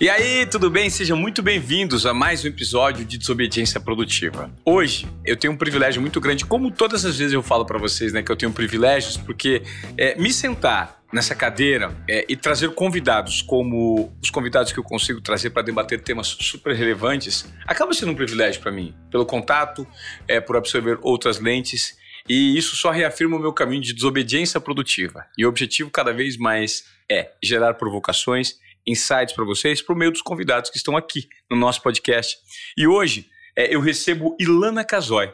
[0.00, 0.88] E aí, tudo bem?
[0.88, 4.48] Sejam muito bem-vindos a mais um episódio de Desobediência Produtiva.
[4.64, 8.12] Hoje eu tenho um privilégio muito grande, como todas as vezes eu falo para vocês,
[8.12, 9.60] né, que eu tenho privilégios, porque
[9.96, 15.20] é, me sentar nessa cadeira é, e trazer convidados como os convidados que eu consigo
[15.20, 19.84] trazer para debater temas super relevantes acaba sendo um privilégio para mim, pelo contato,
[20.28, 25.26] é, por absorver outras lentes e isso só reafirma o meu caminho de desobediência produtiva.
[25.36, 30.22] E o objetivo cada vez mais é gerar provocações insights para vocês por meio dos
[30.22, 32.36] convidados que estão aqui no nosso podcast.
[32.76, 35.32] E hoje é, eu recebo Ilana Casoy,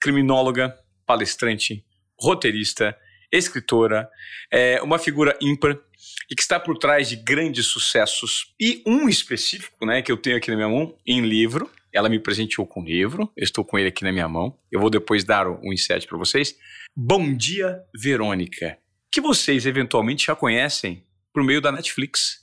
[0.00, 1.84] criminóloga, palestrante,
[2.20, 2.96] roteirista,
[3.32, 4.08] escritora,
[4.50, 5.78] é, uma figura ímpar
[6.30, 8.54] e que está por trás de grandes sucessos.
[8.60, 11.70] E um específico, né, que eu tenho aqui na minha mão, em livro.
[11.92, 14.56] Ela me presenteou com um livro, eu estou com ele aqui na minha mão.
[14.70, 16.56] Eu vou depois dar um insight para vocês.
[16.96, 18.78] Bom Dia, Verônica,
[19.10, 22.39] que vocês eventualmente já conhecem por meio da Netflix.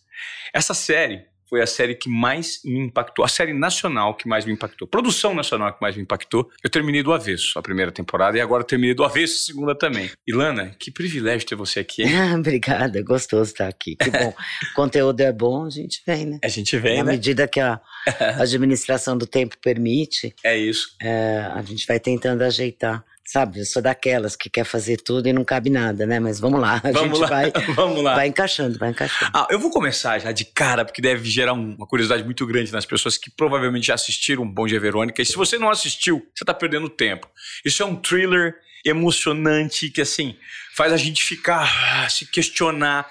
[0.54, 4.52] Essa série foi a série que mais me impactou, a série nacional que mais me
[4.52, 6.50] impactou, produção nacional que mais me impactou.
[6.62, 10.12] Eu terminei do avesso a primeira temporada e agora terminei do avesso a segunda também.
[10.28, 12.04] Ilana, que privilégio ter você aqui.
[12.38, 13.96] Obrigada, gostoso estar aqui.
[13.96, 14.28] Que bom.
[14.30, 16.40] o conteúdo é bom, a gente vem, né?
[16.44, 17.12] A gente vem, Na né?
[17.14, 17.80] medida que a
[18.42, 20.98] administração do tempo permite, É isso.
[21.02, 23.06] é, a gente vai tentando ajeitar.
[23.30, 26.18] Sabe, eu sou daquelas que quer fazer tudo e não cabe nada, né?
[26.18, 28.16] Mas vamos lá, a Vamos gente lá, vai, vamos lá.
[28.16, 29.32] vai encaixando, vai encaixando.
[29.36, 32.72] Ah, eu vou começar já de cara, porque deve gerar um- uma curiosidade muito grande
[32.72, 35.22] nas pessoas que provavelmente já assistiram Bom Dia Verônica.
[35.22, 37.30] E se você não assistiu, você está perdendo tempo.
[37.66, 38.56] Isso é um thriller
[38.86, 40.36] emocionante que, assim,
[40.74, 41.70] faz a gente ficar,
[42.06, 43.10] ah, se questionar.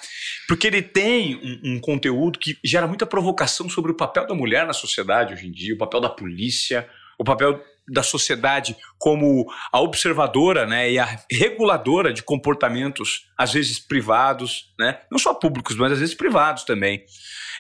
[0.48, 4.67] Porque ele tem um, um conteúdo que gera muita provocação sobre o papel da mulher
[4.67, 9.81] na sociedade hoje em dia, o papel da polícia, o papel da sociedade como a
[9.81, 14.98] observadora né, e a reguladora de comportamentos, às vezes privados, né?
[15.11, 17.05] não só públicos, mas às vezes privados também.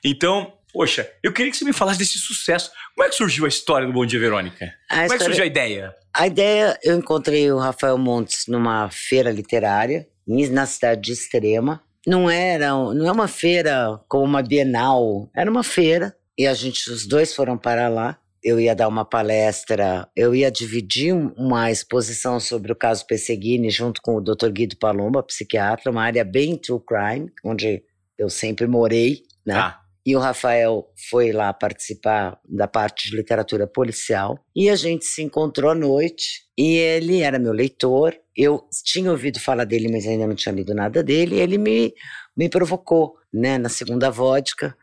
[0.04, 2.70] Então, poxa, eu queria que você me falasse desse sucesso.
[2.94, 4.64] Como é que surgiu a história do Bom Dia Verônica?
[4.88, 5.94] A Como é que história- surgiu a ideia?
[6.12, 11.82] A ideia, eu encontrei o Rafael Montes numa feira literária na cidade de Extrema.
[12.06, 16.90] Não era, não é uma feira como uma Bienal, era uma feira e a gente,
[16.90, 18.18] os dois foram para lá.
[18.48, 23.70] Eu ia dar uma palestra, eu ia dividir um- uma exposição sobre o caso Pesseguini
[23.70, 24.50] junto com o Dr.
[24.52, 27.82] Guido Palomba, psiquiatra, uma área bem true crime, onde
[28.16, 29.54] eu sempre morei, né?
[29.54, 34.38] Ah, E o Rafael foi lá participar da parte de literatura policial.
[34.54, 36.42] E a gente se encontrou à noite.
[36.56, 38.14] E ele era meu leitor.
[38.36, 41.34] Eu tinha ouvido falar dele, mas ainda não tinha lido nada dele.
[41.34, 41.92] E ele me,
[42.36, 43.58] me provocou, né?
[43.58, 44.76] Na segunda vodka.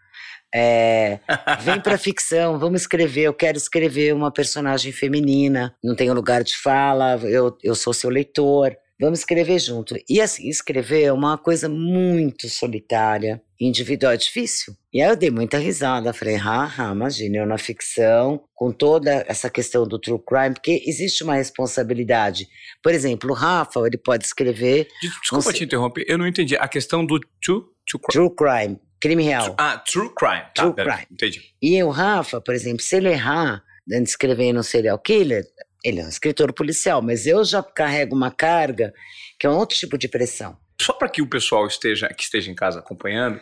[0.53, 1.19] É,
[1.61, 3.23] vem pra ficção, vamos escrever.
[3.23, 5.75] Eu quero escrever uma personagem feminina.
[5.83, 7.15] Não tenho lugar de fala.
[7.23, 8.75] Eu, eu sou seu leitor.
[9.01, 9.95] Vamos escrever junto.
[10.07, 14.73] E assim, escrever é uma coisa muito solitária, individual, é difícil.
[14.93, 19.49] E aí eu dei muita risada, falei, haha, imagina, eu na ficção, com toda essa
[19.49, 22.47] questão do true crime, porque existe uma responsabilidade.
[22.83, 26.55] Por exemplo, o Rafa, ele pode escrever desculpa Você- te interromper, eu não entendi.
[26.55, 28.29] A questão do true, true crime.
[28.29, 29.53] true crime, crime real.
[29.57, 30.45] Ah, true crime.
[30.55, 31.07] Tá, True beleza, crime.
[31.11, 31.41] Entendi.
[31.61, 35.43] E o Rafa, por exemplo, se ele errar escrevendo um serial killer,
[35.83, 38.93] ele é um escritor policial, mas eu já carrego uma carga
[39.37, 40.57] que é um outro tipo de pressão.
[40.81, 43.39] Só para que o pessoal esteja, que esteja em casa acompanhando,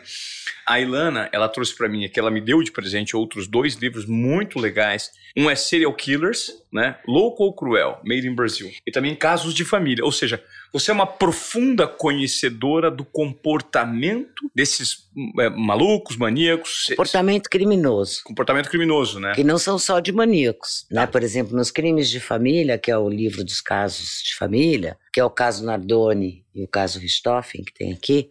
[0.66, 4.04] a Ilana, ela trouxe para mim aqui, ela me deu de presente outros dois livros
[4.04, 5.10] muito legais.
[5.36, 6.98] Um é Serial Killers, né?
[7.06, 8.70] Louco ou Cruel, Made in Brazil.
[8.86, 10.04] E também Casos de Família.
[10.04, 18.22] Ou seja, você é uma profunda conhecedora do comportamento desses é, malucos, maníacos, Comportamento criminoso.
[18.24, 19.34] comportamento criminoso, né?
[19.34, 21.06] que não são só de maníacos, né?
[21.06, 25.20] Por exemplo, nos crimes de família, que é o livro dos casos de família, que
[25.20, 28.30] é o caso Nardoni e o caso Richthofen, que tem aqui,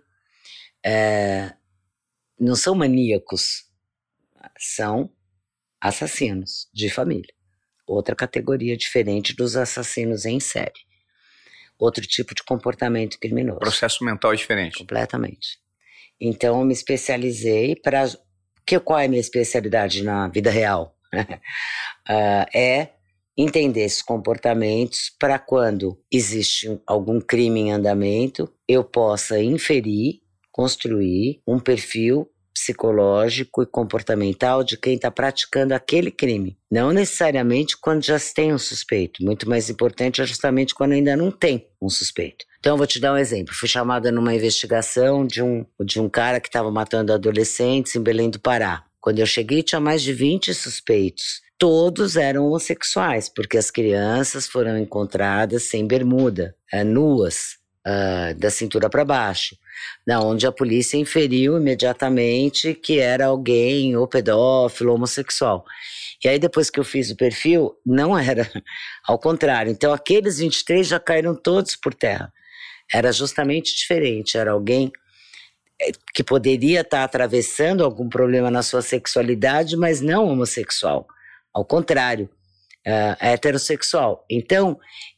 [0.84, 1.54] é,
[2.40, 3.66] não são maníacos,
[4.58, 5.12] são
[5.80, 7.34] assassinos de família.
[7.86, 10.91] Outra categoria diferente dos assassinos em série.
[11.82, 13.60] Outro tipo de comportamento criminoso.
[13.60, 14.78] processo mental é diferente.
[14.78, 15.58] Completamente.
[16.20, 18.08] Então, eu me especializei para.
[18.66, 20.96] Que, qual é a minha especialidade na vida real?
[22.08, 22.90] Ah, é
[23.38, 30.20] entender esses comportamentos para quando existe um- algum crime em andamento, eu possa inferir,
[30.52, 36.58] construir um perfil psicológico e comportamental de quem está praticando aquele crime.
[36.70, 39.24] Não necessariamente quando já se tem um suspeito.
[39.24, 42.46] Muito mais importante é justamente quando ainda não tem um suspeito.
[42.60, 43.54] Então, vou te dar um exemplo.
[43.54, 48.30] Fui chamada numa investigação de um, de um cara que estava matando adolescentes em Belém
[48.30, 48.84] do Pará.
[49.00, 51.42] Quando eu cheguei, tinha mais de 20 suspeitos.
[51.58, 57.60] Todos eram homossexuais, porque as crianças foram encontradas sem bermuda, eh, nuas.
[57.86, 59.56] uh, da cintura para baixo,
[60.06, 65.66] na onde a polícia inferiu imediatamente que era alguém ou pedófilo, homossexual.
[66.24, 68.50] E aí depois que eu fiz o perfil, não era,
[69.08, 69.72] ao contrário.
[69.72, 72.32] Então aqueles 23 já caíram todos por terra.
[72.94, 74.92] Era justamente diferente, era alguém
[75.82, 81.08] eh, que poderia estar atravessando algum problema na sua sexualidade, mas não homossexual.
[81.54, 82.30] Ao contrário,
[82.88, 84.26] uh, heterossexual.
[84.30, 85.11] Então, é,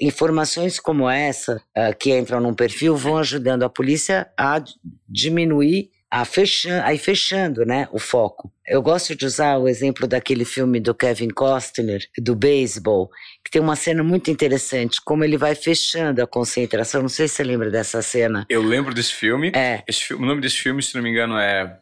[0.00, 4.62] informações como essa uh, que entram num perfil vão ajudando a polícia a
[5.08, 8.52] diminuir, a, fechando, a ir fechando né, o foco.
[8.66, 13.10] Eu gosto de usar o exemplo daquele filme do Kevin Costner, do beisebol,
[13.44, 17.02] que tem uma cena muito interessante, como ele vai fechando a concentração.
[17.02, 18.46] Não sei se você lembra dessa cena.
[18.48, 19.52] Eu lembro desse filme.
[19.54, 19.82] É.
[19.88, 21.78] Esse, o nome desse filme, se não me engano, é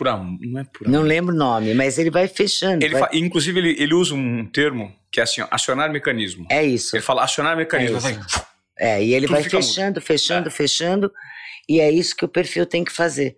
[0.00, 0.98] por amor, não é por amor.
[0.98, 2.82] Não lembro o nome, mas ele vai fechando.
[2.82, 3.02] Ele vai...
[3.02, 3.10] Fa...
[3.12, 6.46] Inclusive, ele, ele usa um termo que é assim, acionar mecanismo.
[6.50, 6.96] É isso.
[6.96, 7.98] Ele fala acionar mecanismo.
[7.98, 8.18] É, vai...
[8.78, 10.50] é e ele vai fechando, fechando, é.
[10.50, 11.12] fechando,
[11.68, 13.36] e é isso que o perfil tem que fazer.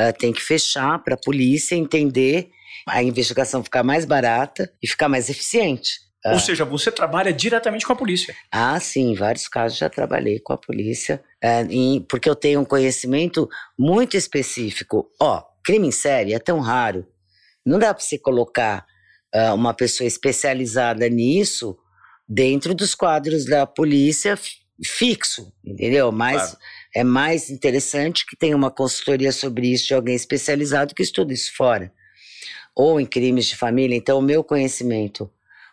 [0.00, 2.50] Uh, tem que fechar para a polícia entender,
[2.88, 5.92] a investigação ficar mais barata e ficar mais eficiente.
[6.26, 8.34] Ou uh, seja, você trabalha diretamente com a polícia.
[8.50, 12.60] Ah, sim, em vários casos já trabalhei com a polícia, uh, em, porque eu tenho
[12.60, 13.48] um conhecimento
[13.78, 15.08] muito específico.
[15.20, 17.06] Ó, crime em série é tão raro.
[17.64, 18.84] Não dá para você colocar
[19.32, 21.78] uh, uma pessoa especializada nisso
[22.28, 24.36] dentro dos quadros da polícia
[24.84, 26.10] fixo, entendeu?
[26.10, 26.58] Mas claro.
[26.96, 31.54] é mais interessante que tenha uma consultoria sobre isso de alguém especializado que estuda isso
[31.54, 31.92] fora.
[32.74, 33.96] Ou em crimes de família.
[33.96, 35.30] Então, o meu conhecimento,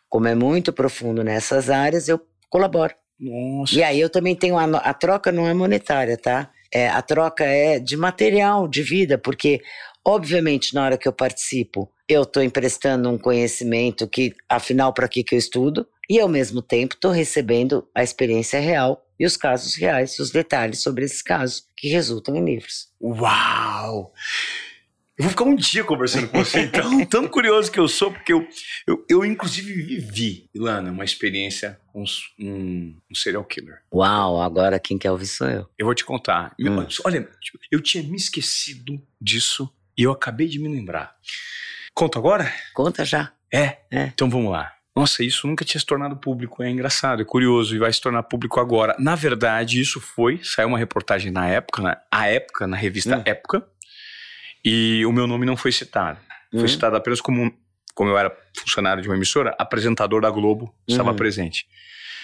[0.07, 2.21] como é muito profundo nessas áreas, eu
[2.51, 2.94] colaboro.
[3.19, 3.73] Nossa.
[3.73, 6.51] E aí eu também tenho a, a troca não é monetária, tá?
[6.74, 9.62] É, a troca é de material, de vida, porque,
[10.06, 15.24] obviamente, na hora que eu participo, eu estou emprestando um conhecimento que, afinal, para que,
[15.24, 19.75] que eu estudo, e ao mesmo tempo estou recebendo a experiência real e os casos
[19.75, 22.88] reais, os detalhes sobre esses casos que resultam em livros.
[23.02, 24.14] Uau!
[25.18, 28.31] Eu vou ficar um dia conversando com você, então, tão curioso que eu sou, porque
[28.31, 28.48] eu,
[28.86, 32.04] eu, eu inclusive vivi, Ilana, uma experiência com
[32.40, 33.81] um, um, serial killer.
[33.92, 35.68] Uau, agora quem quer ouvir sou eu.
[35.75, 36.54] Eu vou te contar.
[36.60, 36.86] Hum.
[37.04, 37.28] Olha,
[37.72, 39.68] eu tinha me esquecido disso
[39.98, 41.16] e eu acabei de me lembrar.
[41.96, 42.54] Conta agora?
[42.75, 43.34] Conta já.
[43.52, 43.78] É?
[43.90, 44.04] É.
[44.14, 44.72] Então vamos lá.
[44.96, 46.62] Nossa, isso nunca tinha se tornado público.
[46.62, 48.96] É engraçado, é curioso e vai se tornar público agora.
[49.00, 53.22] Na verdade, isso foi, saiu uma reportagem na época, na, a época, na revista hum.
[53.25, 53.68] Época,
[54.63, 56.19] e o meu nome não foi citado.
[56.54, 56.59] Uhum.
[56.59, 57.54] Foi citado apenas como,
[57.94, 61.15] como eu era funcionário de uma emissora, apresentador da Globo estava uhum.
[61.15, 61.65] presente.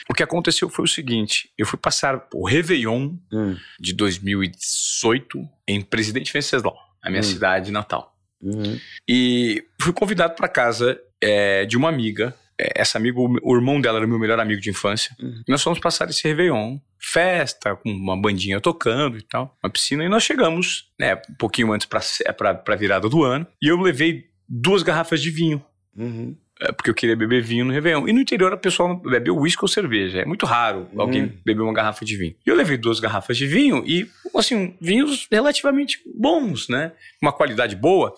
[0.09, 3.57] O que aconteceu foi o seguinte: eu fui passar o Réveillon uhum.
[3.79, 7.23] de 2018 em Presidente Venceslau, a minha hum.
[7.23, 8.13] cidade natal.
[8.41, 8.77] Uhum.
[9.07, 12.35] E fui convidado para casa é, de uma amiga.
[12.59, 15.15] É, essa amiga, o irmão dela era meu melhor amigo de infância.
[15.19, 15.43] Uhum.
[15.47, 20.09] nós fomos passar esse Réveillon festa, com uma bandinha tocando e tal, uma piscina, e
[20.09, 25.21] nós chegamos, né, um pouquinho antes para virada do ano, e eu levei duas garrafas
[25.21, 25.63] de vinho.
[25.95, 26.35] Uhum.
[26.61, 28.07] É, porque eu queria beber vinho no Réveillon.
[28.07, 30.19] E no interior a pessoa bebe uísque ou cerveja.
[30.19, 31.01] É muito raro uhum.
[31.01, 32.35] alguém beber uma garrafa de vinho.
[32.45, 36.93] E eu levei duas garrafas de vinho e, assim, vinhos relativamente bons, né?
[37.21, 38.13] Uma qualidade boa.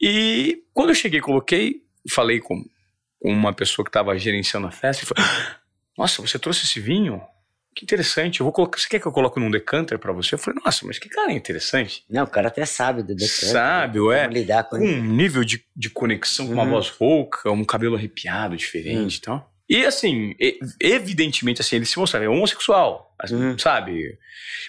[0.00, 2.64] E quando eu cheguei, coloquei, falei com,
[3.24, 5.56] com uma pessoa que estava gerenciando a festa e falei: ah,
[5.96, 7.22] Nossa, você trouxe esse vinho?
[7.74, 10.36] que interessante, eu vou colocar, você quer que eu coloque num decanter para você?
[10.36, 12.04] Eu falei, nossa, mas que cara interessante.
[12.08, 13.48] Não, o cara até sabe do decanter.
[13.48, 14.28] Sabe, é.
[14.28, 16.70] Lidar com, um nível de, de conexão, com uma uhum.
[16.70, 19.18] voz rouca, um cabelo arrepiado, diferente uhum.
[19.18, 19.54] e tal.
[19.68, 20.36] E assim,
[20.80, 23.58] evidentemente, assim, ele se mostrava homossexual, assim, uhum.
[23.58, 24.20] sabe?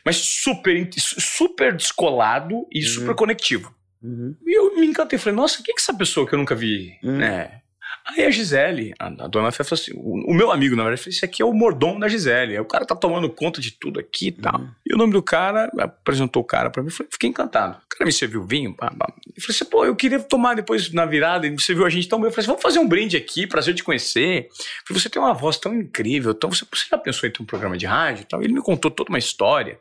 [0.03, 2.89] Mas super, super descolado e uhum.
[2.89, 3.71] super conectivo.
[4.01, 4.35] Uhum.
[4.43, 7.61] E eu me encantei, falei, nossa, quem é essa pessoa que eu nunca vi, né?
[8.05, 11.01] Aí a Gisele, a, a dona Fé falou assim: o, o, meu amigo, na verdade,
[11.01, 12.53] falou: Esse aqui é o mordomo da Gisele.
[12.53, 14.59] Aí o cara tá tomando conta de tudo aqui e tal.
[14.59, 14.69] Uhum.
[14.85, 17.77] E o nome do cara, apresentou o cara pra mim, falei, fiquei encantado.
[17.77, 19.11] O cara me serviu vinho, pá, pá.
[19.35, 22.07] Eu falei assim: pô, eu queria tomar depois na virada, e você viu a gente
[22.07, 22.27] tão bem.
[22.27, 24.49] Eu falei assim: vamos fazer um brinde aqui, prazer de conhecer.
[24.49, 24.55] Eu
[24.87, 27.45] falei, você tem uma voz tão incrível, então você, você já pensou em ter um
[27.45, 28.43] programa de rádio e tal?
[28.43, 29.79] Ele me contou toda uma história.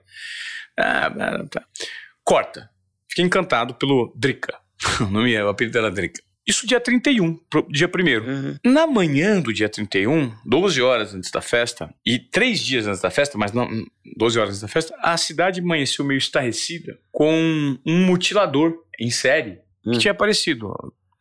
[0.78, 1.11] Ah,
[1.50, 1.62] tá.
[2.25, 2.71] Corta.
[3.07, 4.59] Fiquei encantado pelo Drica.
[5.00, 6.23] o nome é, o apelido era Drica.
[6.47, 7.39] Isso dia 31,
[7.71, 8.57] dia 1 uhum.
[8.65, 13.11] Na manhã do dia 31, 12 horas antes da festa, e três dias antes da
[13.11, 13.69] festa, mas não
[14.17, 19.59] 12 horas antes da festa, a cidade amanheceu meio estarrecida com um mutilador em série
[19.83, 19.99] que uhum.
[19.99, 20.73] tinha aparecido.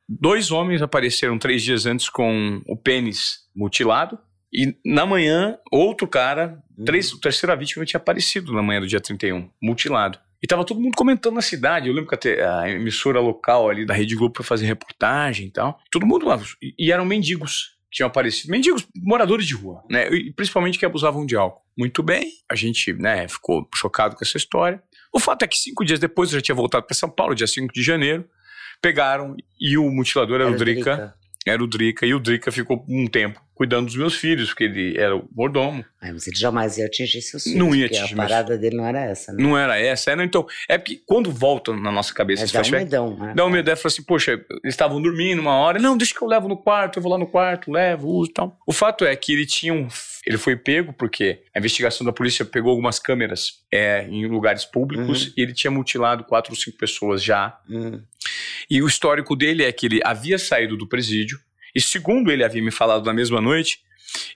[0.08, 4.20] Dois homens apareceram três dias antes com o pênis mutilado,
[4.54, 6.86] e na manhã, outro cara, uhum.
[6.86, 10.20] três, terceira vítima, tinha aparecido na manhã do dia 31, mutilado.
[10.44, 11.88] E tava todo mundo comentando na cidade.
[11.88, 15.80] Eu lembro que a, emissora local ali da Rede Globo foi fazer reportagem e tal.
[15.90, 16.38] Todo mundo lá.
[16.78, 18.52] E eram mendigos tinham aparecido.
[18.52, 20.10] Mendigos, moradores de rua, né?
[20.10, 21.62] E principalmente que abusavam de álcool.
[21.78, 24.82] Muito bem, a gente né, ficou chocado com essa história.
[25.14, 27.46] O fato é que cinco dias depois eu já tinha voltado para São Paulo, dia
[27.46, 28.28] 5 de janeiro.
[28.82, 30.96] Pegaram e o mutilador era, era o Drica.
[30.96, 31.16] Drica.
[31.46, 32.06] Era o Drica.
[32.06, 35.86] E o Drica ficou um tempo cuidando dos meus filhos, porque ele era o mordomo.
[36.02, 37.60] Ai, mas ele jamais ia atingir seus filhos.
[37.60, 38.14] Não ia atingir.
[38.14, 38.62] A parada meus...
[38.62, 39.44] dele não era essa, né?
[39.44, 40.12] Não era essa.
[40.12, 43.34] Era, então, é porque quando volta na nossa cabeça esse dá um medão, né?
[43.36, 43.76] Dá um medão.
[43.76, 45.80] Fala assim, poxa, eles estavam dormindo uma hora.
[45.80, 48.34] Não, deixa que eu levo no quarto, eu vou lá no quarto, levo, uso e
[48.34, 48.58] tal.
[48.68, 49.88] O fato é que ele tinha um
[50.26, 55.26] ele foi pego porque a investigação da polícia pegou algumas câmeras é, em lugares públicos
[55.26, 55.34] uhum.
[55.36, 57.60] e ele tinha mutilado quatro ou cinco pessoas já.
[57.70, 58.02] Uhum.
[58.70, 61.40] E o histórico dele é que ele havia saído do presídio
[61.76, 63.80] e, segundo ele havia me falado na mesma noite,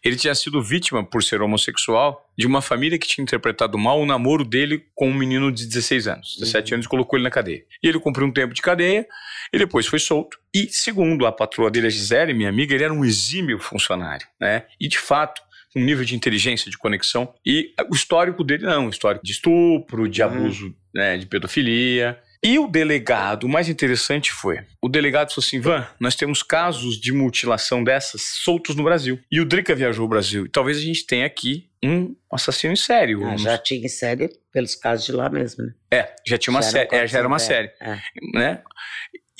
[0.03, 4.05] ele tinha sido vítima, por ser homossexual, de uma família que tinha interpretado mal o
[4.05, 6.35] namoro dele com um menino de 16 anos.
[6.39, 6.75] 17 uhum.
[6.75, 7.63] anos colocou ele na cadeia.
[7.81, 9.05] E ele cumpriu um tempo de cadeia
[9.53, 10.39] e depois foi solto.
[10.53, 14.27] E, segundo a patroa dele, a Gisele, minha amiga, ele era um exímio funcionário.
[14.39, 14.65] Né?
[14.79, 15.41] E, de fato,
[15.75, 17.33] um nível de inteligência, de conexão.
[17.45, 20.27] E o histórico dele não, histórico de estupro, de uhum.
[20.27, 22.19] abuso, né, de pedofilia.
[22.43, 26.99] E o delegado, o mais interessante foi, o delegado falou assim, Van, nós temos casos
[26.99, 29.19] de mutilação dessas soltos no Brasil.
[29.31, 30.45] E o Drica viajou ao Brasil.
[30.45, 33.13] E talvez a gente tenha aqui um assassino em série.
[33.23, 33.37] Ah.
[33.37, 35.73] Já tinha em série pelos casos de lá mesmo, né?
[35.91, 37.97] É, já tinha uma série, é, já era uma série, é.
[38.33, 38.61] né?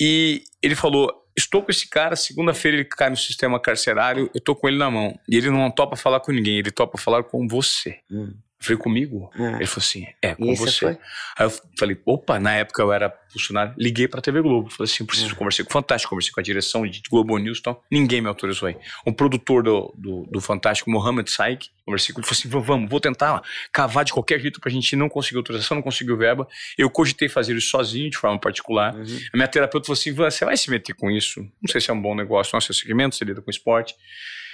[0.00, 4.54] E ele falou, estou com esse cara, segunda-feira ele cai no sistema carcerário, eu tô
[4.54, 5.18] com ele na mão.
[5.28, 7.98] E ele não topa falar com ninguém, ele topa falar com você.
[8.10, 8.32] Hum.
[8.60, 9.30] Falei, comigo?
[9.38, 9.56] É.
[9.56, 10.86] Ele falou assim, é, com você.
[10.86, 10.98] Foi?
[11.38, 14.68] Aí eu falei, opa, na época eu era funcionário, liguei pra TV Globo.
[14.68, 15.36] Falei assim, preciso é.
[15.36, 17.84] conversar com o Fantástico, conversei com a direção de Globo News e tal.
[17.88, 18.76] Ninguém me autorizou aí.
[19.06, 22.98] Um produtor do, do, do Fantástico, Mohamed Saik, conversei com ele, falou assim, vamos, vou
[22.98, 23.40] tentar
[23.72, 26.48] cavar de qualquer jeito pra gente não conseguir autorização, não conseguiu verba.
[26.76, 28.92] Eu cogitei fazer isso sozinho, de forma particular.
[28.92, 29.18] Uhum.
[29.32, 31.40] A minha terapeuta falou assim, você vai se meter com isso?
[31.62, 33.94] Não sei se é um bom negócio, não, seu segmento, você lida com esporte.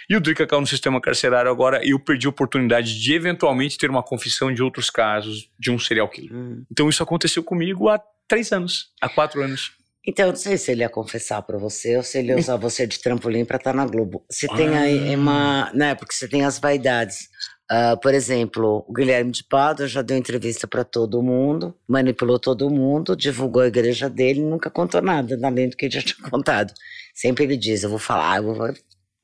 [0.09, 3.79] E o Drica caiu no sistema carcerário agora e eu perdi a oportunidade de eventualmente
[3.79, 6.35] ter uma confissão de outros casos de um serial killer.
[6.35, 6.65] Hum.
[6.71, 9.73] Então isso aconteceu comigo há três anos, há quatro anos.
[10.07, 12.57] Então, eu não sei se ele ia confessar para você ou se ele ia usar
[12.57, 14.23] você de trampolim para estar tá na Globo.
[14.31, 15.19] Você tem aí ah.
[15.19, 15.73] uma.
[15.73, 17.29] Né, porque você tem as vaidades.
[17.73, 22.69] Uh, por exemplo, o Guilherme de Pádua já deu entrevista para todo mundo, manipulou todo
[22.69, 26.75] mundo, divulgou a igreja dele nunca contou nada, além do que ele já tinha contado.
[27.15, 28.75] Sempre ele diz: Eu vou falar, eu vou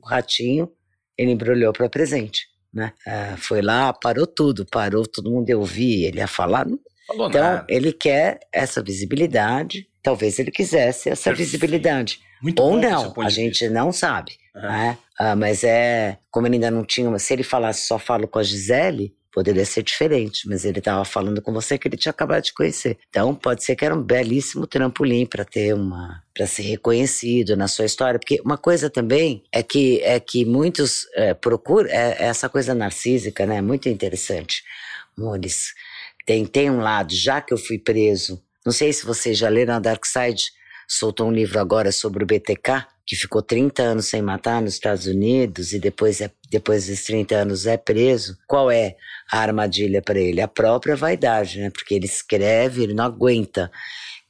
[0.03, 0.71] o ratinho,
[1.17, 2.93] ele embrulhou para presente, né?
[3.07, 6.67] Ah, foi lá, parou tudo, parou, todo mundo eu vi, ele ia falar.
[7.07, 7.67] Falou então, nada.
[7.69, 11.47] ele quer essa visibilidade, talvez ele quisesse essa Perfeito.
[11.47, 12.21] visibilidade.
[12.43, 14.33] Muito Ou não, a gente não sabe.
[14.55, 14.63] Uhum.
[14.63, 14.99] Né?
[15.19, 18.43] Ah, mas é, como ele ainda não tinha, se ele falasse só falo com a
[18.43, 22.53] Gisele, Poderia ser diferente, mas ele estava falando com você que ele tinha acabado de
[22.53, 22.99] conhecer.
[23.09, 26.23] Então, pode ser que era um belíssimo trampolim para ter uma.
[26.35, 28.21] para ser reconhecido na sua história.
[28.21, 31.89] Porque uma coisa também é que, é que muitos é, procuram.
[31.89, 33.63] É, é essa coisa narcísica, né?
[33.63, 34.63] Muito interessante.
[35.17, 35.73] Mores,
[36.27, 38.43] tem, tem um lado, já que eu fui preso.
[38.63, 40.53] Não sei se vocês já leram a Dark Side,
[40.87, 45.09] soltou um livro agora sobre o BTK que ficou 30 anos sem matar nos Estados
[45.09, 48.95] Unidos e depois, é, depois desses 30 anos é preso, qual é
[49.33, 50.41] a armadilha para ele?
[50.41, 51.71] A própria vaidade, né?
[51.71, 53.69] Porque ele escreve, ele não aguenta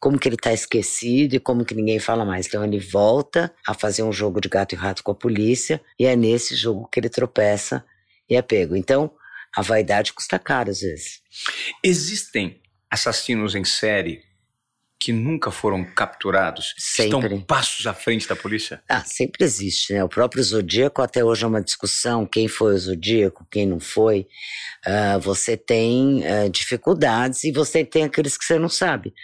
[0.00, 2.46] como que ele está esquecido e como que ninguém fala mais.
[2.46, 6.06] Então ele volta a fazer um jogo de gato e rato com a polícia e
[6.06, 7.84] é nesse jogo que ele tropeça
[8.30, 8.74] e é pego.
[8.74, 9.12] Então
[9.54, 11.20] a vaidade custa caro às vezes.
[11.84, 14.22] Existem assassinos em série
[15.00, 16.74] que nunca foram capturados?
[16.76, 17.34] Sempre.
[17.34, 18.82] Estão passos à frente da polícia?
[18.86, 20.04] Ah, sempre existe, né?
[20.04, 24.28] O próprio Zodíaco até hoje é uma discussão, quem foi o Zodíaco, quem não foi.
[24.86, 29.14] Uh, você tem uh, dificuldades e você tem aqueles que você não sabe.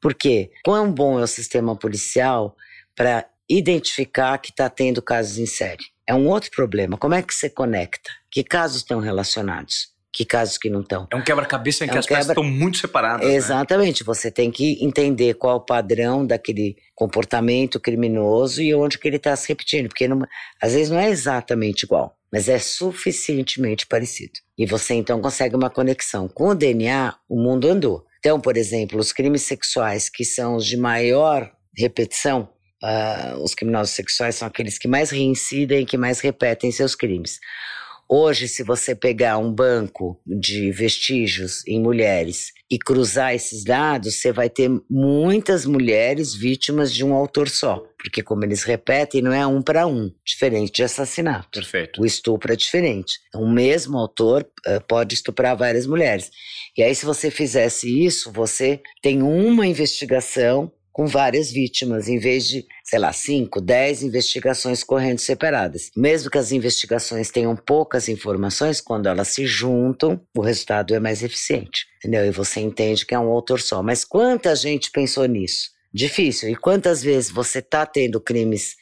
[0.00, 0.50] Por quê?
[0.64, 2.56] Quão bom é o sistema policial
[2.94, 5.84] para identificar que está tendo casos em série?
[6.06, 6.96] É um outro problema.
[6.96, 8.10] Como é que você conecta?
[8.30, 9.94] Que casos estão relacionados?
[10.16, 11.06] Que casos que não estão.
[11.10, 12.20] É um quebra-cabeça em é que um as quebra...
[12.20, 13.28] peças estão muito separadas.
[13.28, 13.34] Né?
[13.34, 14.02] Exatamente.
[14.02, 14.06] Né?
[14.06, 19.36] Você tem que entender qual o padrão daquele comportamento criminoso e onde que ele está
[19.36, 19.88] se repetindo.
[19.88, 20.22] Porque não,
[20.58, 24.32] às vezes não é exatamente igual, mas é suficientemente parecido.
[24.56, 26.28] E você então consegue uma conexão.
[26.28, 28.06] Com o DNA, o mundo andou.
[28.18, 32.48] Então, por exemplo, os crimes sexuais que são os de maior repetição,
[32.82, 37.38] uh, os criminosos sexuais são aqueles que mais reincidem e que mais repetem seus crimes.
[38.08, 44.32] Hoje, se você pegar um banco de vestígios em mulheres e cruzar esses dados, você
[44.32, 47.82] vai ter muitas mulheres vítimas de um autor só.
[47.98, 51.48] Porque, como eles repetem, não é um para um, diferente de assassinato.
[51.50, 52.00] Perfeito.
[52.00, 53.18] O estupro é diferente.
[53.34, 56.30] O mesmo autor uh, pode estuprar várias mulheres.
[56.76, 62.48] E aí, se você fizesse isso, você tem uma investigação com várias vítimas, em vez
[62.48, 65.90] de, sei lá, 5, 10 investigações correndo separadas.
[65.94, 71.22] Mesmo que as investigações tenham poucas informações, quando elas se juntam, o resultado é mais
[71.22, 71.86] eficiente.
[71.98, 72.24] Entendeu?
[72.24, 73.82] E você entende que é um autor só.
[73.82, 75.68] Mas quanta gente pensou nisso?
[75.92, 76.48] Difícil.
[76.48, 78.76] E quantas vezes você está tendo crimes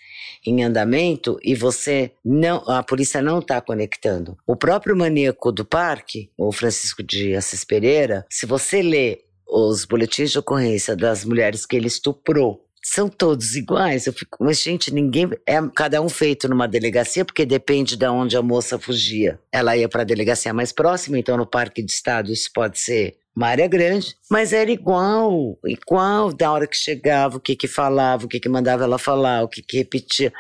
[0.47, 4.39] em andamento e você não, a polícia não está conectando.
[4.47, 10.31] O próprio maníaco do parque, o Francisco de Assis Pereira, se você lê os boletins
[10.31, 14.07] de ocorrência das mulheres que ele estuprou são todos iguais.
[14.07, 18.37] Eu fico, mas gente, ninguém é cada um feito numa delegacia porque depende de onde
[18.37, 19.41] a moça fugia.
[19.51, 23.17] Ela ia para a delegacia mais próxima, então no parque de estado isso pode ser
[23.35, 28.27] uma área grande, mas era igual, igual da hora que chegava, o que que falava,
[28.27, 30.33] o que que mandava ela falar, o que que repetia.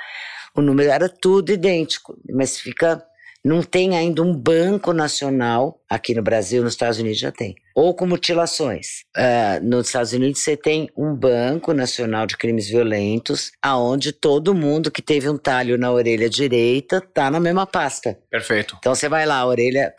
[0.54, 3.04] O número era tudo idêntico, mas fica
[3.44, 7.54] não tem ainda um banco nacional, aqui no Brasil, nos Estados Unidos já tem.
[7.74, 9.02] Ou com mutilações.
[9.14, 14.90] Uh, nos Estados Unidos você tem um banco nacional de crimes violentos, aonde todo mundo
[14.90, 18.18] que teve um talho na orelha direita tá na mesma pasta.
[18.30, 18.76] Perfeito.
[18.78, 19.92] Então você vai lá, a orelha,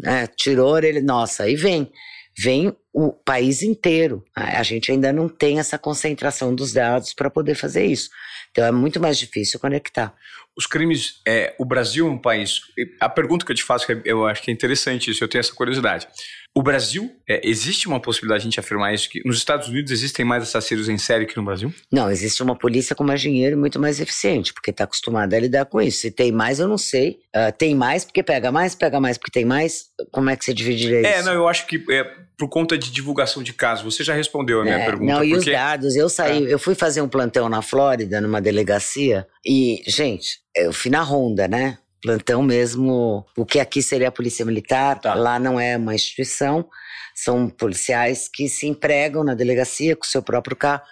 [0.00, 1.90] né, tirou a orelha, nossa, aí vem.
[2.38, 4.24] Vem o país inteiro.
[4.34, 8.08] A gente ainda não tem essa concentração dos dados para poder fazer isso.
[8.50, 10.14] Então é muito mais difícil conectar.
[10.56, 12.60] Os crimes, é, o Brasil é um país.
[13.00, 15.54] A pergunta que eu te faço, eu acho que é interessante isso, eu tenho essa
[15.54, 16.06] curiosidade.
[16.54, 19.08] O Brasil, é, existe uma possibilidade de a gente afirmar isso?
[19.08, 21.72] Que nos Estados Unidos existem mais assassinos em série que no Brasil?
[21.90, 25.40] Não, existe uma polícia com mais dinheiro e muito mais eficiente, porque está acostumada a
[25.40, 26.00] lidar com isso.
[26.00, 27.20] Se tem mais, eu não sei.
[27.34, 29.86] Uh, tem mais porque pega mais, pega mais porque tem mais.
[30.10, 31.20] Como é que você dividiria é, isso?
[31.20, 33.94] É, não, eu acho que é, por conta de divulgação de casos.
[33.94, 35.12] Você já respondeu a minha é, pergunta.
[35.12, 35.50] Não, e porque...
[35.50, 35.96] os dados.
[35.96, 36.54] Eu saí, é.
[36.54, 41.46] eu fui fazer um plantão na Flórida, numa delegacia, e, gente, eu fui na ronda,
[41.46, 41.78] né?
[42.02, 43.24] Plantão mesmo.
[43.36, 45.14] O que aqui seria a Polícia Militar, tá.
[45.14, 46.68] lá não é uma instituição.
[47.14, 50.82] São policiais que se empregam na delegacia com seu próprio carro.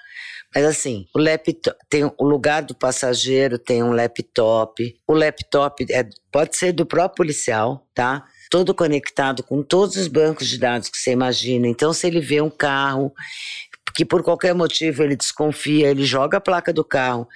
[0.54, 4.94] Mas assim, o laptop tem o lugar do passageiro tem um laptop.
[5.06, 8.24] O laptop é, pode ser do próprio policial, tá?
[8.50, 11.68] Todo conectado com todos os bancos de dados que você imagina.
[11.68, 13.14] Então, se ele vê um carro
[13.94, 17.28] que por qualquer motivo ele desconfia, ele joga a placa do carro,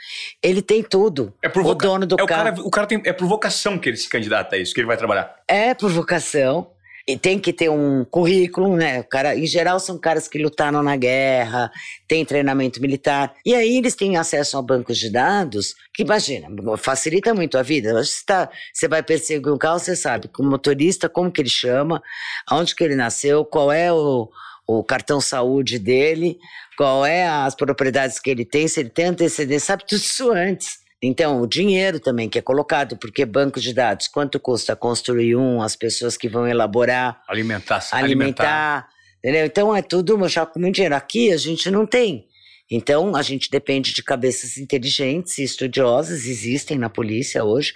[0.42, 1.32] ele tem tudo.
[1.42, 1.86] É provoca...
[1.86, 2.42] O dono do é carro.
[2.42, 4.86] O cara, o cara tem, é provocação que ele se candidata a isso, que ele
[4.86, 5.36] vai trabalhar.
[5.48, 6.73] É provocação.
[7.06, 9.00] E tem que ter um currículo, né?
[9.00, 11.70] O cara, em geral, são caras que lutaram na guerra,
[12.08, 13.34] têm treinamento militar.
[13.44, 17.92] E aí eles têm acesso a bancos de dados que, imagina, facilita muito a vida.
[17.92, 22.02] Você, tá, você vai perseguir um carro, você sabe, o motorista, como que ele chama,
[22.46, 24.30] aonde que ele nasceu, qual é o,
[24.66, 26.38] o cartão saúde dele,
[26.74, 30.83] qual é as propriedades que ele tem, se ele tem antecedência, sabe tudo isso antes.
[31.06, 35.60] Então, o dinheiro também que é colocado, porque banco de dados, quanto custa construir um,
[35.60, 38.88] as pessoas que vão elaborar, alimentar, alimentar, alimentar.
[39.18, 39.44] entendeu?
[39.44, 40.94] Então é tudo já com muito dinheiro.
[40.94, 42.26] Aqui a gente não tem.
[42.70, 47.74] Então a gente depende de cabeças inteligentes e estudiosas, existem na polícia hoje.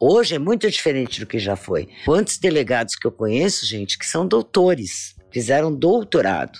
[0.00, 1.86] Hoje é muito diferente do que já foi.
[2.06, 6.58] Quantos delegados que eu conheço, gente, que são doutores, fizeram doutorado,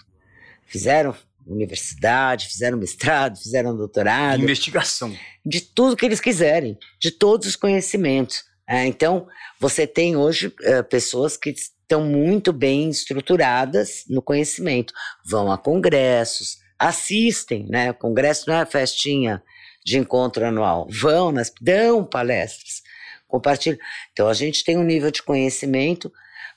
[0.67, 1.17] fizeram
[1.53, 4.43] universidade, fizeram mestrado, fizeram doutorado.
[4.43, 5.15] Investigação.
[5.45, 8.45] De tudo que eles quiserem, de todos os conhecimentos.
[8.69, 9.27] É, então,
[9.59, 14.95] você tem hoje é, pessoas que estão muito bem estruturadas no conhecimento,
[15.27, 17.91] vão a congressos, assistem, né?
[17.91, 19.43] O congresso não é festinha
[19.85, 22.83] de encontro anual, vão, nas, dão palestras,
[23.27, 23.79] compartilham.
[24.13, 26.13] Então, a gente tem um nível de conhecimento,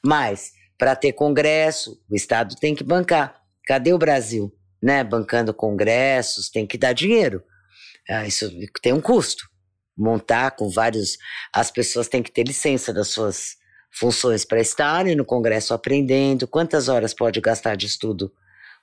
[0.06, 3.42] mas para ter congresso, o Estado tem que bancar.
[3.66, 4.54] Cadê o Brasil?
[4.84, 7.42] Né, bancando congressos, tem que dar dinheiro.
[8.10, 9.48] Ah, isso tem um custo.
[9.98, 11.18] Montar com vários.
[11.54, 13.56] As pessoas têm que ter licença das suas
[13.90, 16.46] funções para estarem no congresso aprendendo.
[16.46, 18.30] Quantas horas pode gastar de estudo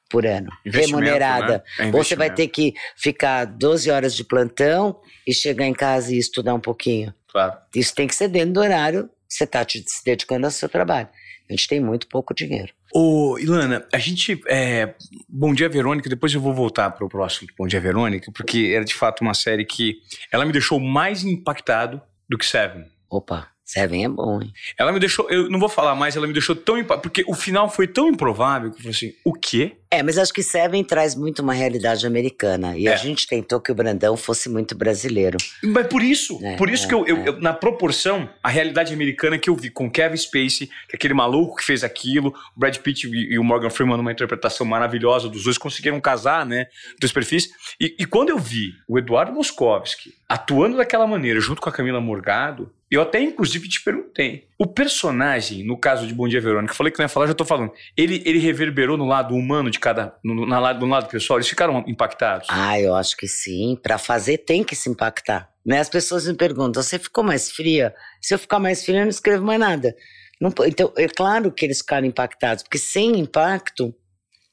[0.09, 0.49] por ano?
[0.65, 1.63] Remunerada.
[1.79, 1.89] Né?
[1.89, 6.19] É Você vai ter que ficar 12 horas de plantão e chegar em casa e
[6.19, 7.15] estudar um pouquinho.
[7.29, 7.59] Claro.
[7.75, 11.11] Isso tem que ser dentro do horário que você está se dedicando ao seu trabalho.
[11.49, 12.73] A gente tem muito pouco dinheiro.
[12.93, 14.41] Ô, Ilana, a gente.
[14.47, 14.95] É,
[15.29, 18.85] Bom Dia Verônica, depois eu vou voltar para o próximo Bom Dia Verônica, porque era
[18.85, 19.99] de fato uma série que
[20.31, 22.85] ela me deixou mais impactado do que Seven.
[23.09, 23.49] Opa.
[23.71, 24.53] Seven é bom, hein?
[24.77, 26.83] Ela me deixou, eu não vou falar mais, ela me deixou tão.
[26.83, 29.77] Porque o final foi tão improvável que eu falei assim: o quê?
[29.89, 32.77] É, mas acho que Seven traz muito uma realidade americana.
[32.77, 32.93] E é.
[32.93, 35.37] a gente tentou que o Brandão fosse muito brasileiro.
[35.63, 37.29] Mas por isso, é, por isso é, que eu, eu, é.
[37.29, 41.15] eu, na proporção, a realidade americana que eu vi com Kevin Spacey, que é aquele
[41.15, 45.29] maluco que fez aquilo, o Brad Pitt e, e o Morgan Freeman numa interpretação maravilhosa
[45.29, 46.67] dos dois, conseguiram casar, né?
[47.01, 47.51] Dois perfis.
[47.81, 52.01] E, e quando eu vi o Eduardo Moskovski atuando daquela maneira, junto com a Camila
[52.01, 54.49] Morgado, Eu até, inclusive, te perguntei.
[54.59, 57.45] O personagem, no caso de Bom Dia Verônica, falei que não ia falar, já tô
[57.45, 57.73] falando.
[57.97, 60.17] Ele, ele reverberou no lado humano de cada.
[60.25, 61.39] No, na lado, no lado pessoal?
[61.39, 62.49] Eles ficaram impactados?
[62.51, 63.79] Ah, eu acho que sim.
[63.81, 65.49] Para fazer, tem que se impactar.
[65.65, 65.79] Né?
[65.79, 67.95] As pessoas me perguntam: você ficou mais fria?
[68.21, 69.95] Se eu ficar mais fria, eu não escrevo mais nada.
[70.41, 73.95] Não, então, é claro que eles ficaram impactados, porque sem impacto, o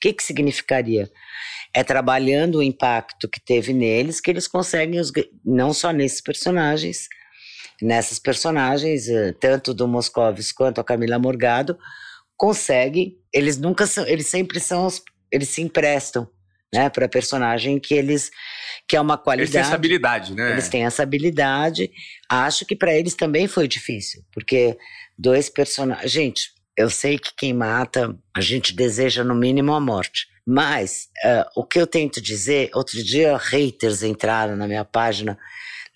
[0.02, 1.10] que, que significaria?
[1.73, 5.12] É trabalhando o impacto que teve neles que eles conseguem, os,
[5.45, 7.08] não só nesses personagens,
[7.82, 11.78] nessas personagens, eh, tanto do Moscovis quanto a Camila Morgado,
[12.36, 14.88] conseguem, eles nunca são, eles sempre são,
[15.32, 16.28] eles se emprestam,
[16.74, 18.30] né, para personagem que eles
[18.88, 19.50] que é uma qualidade.
[19.50, 20.52] Eles têm essa habilidade, né?
[20.52, 21.92] Eles têm essa habilidade.
[22.30, 24.78] Acho que para eles também foi difícil, porque
[25.18, 30.28] dois personagens, gente, eu sei que quem mata, a gente deseja no mínimo a morte.
[30.46, 35.38] Mas uh, o que eu tento dizer, outro dia haters entraram na minha página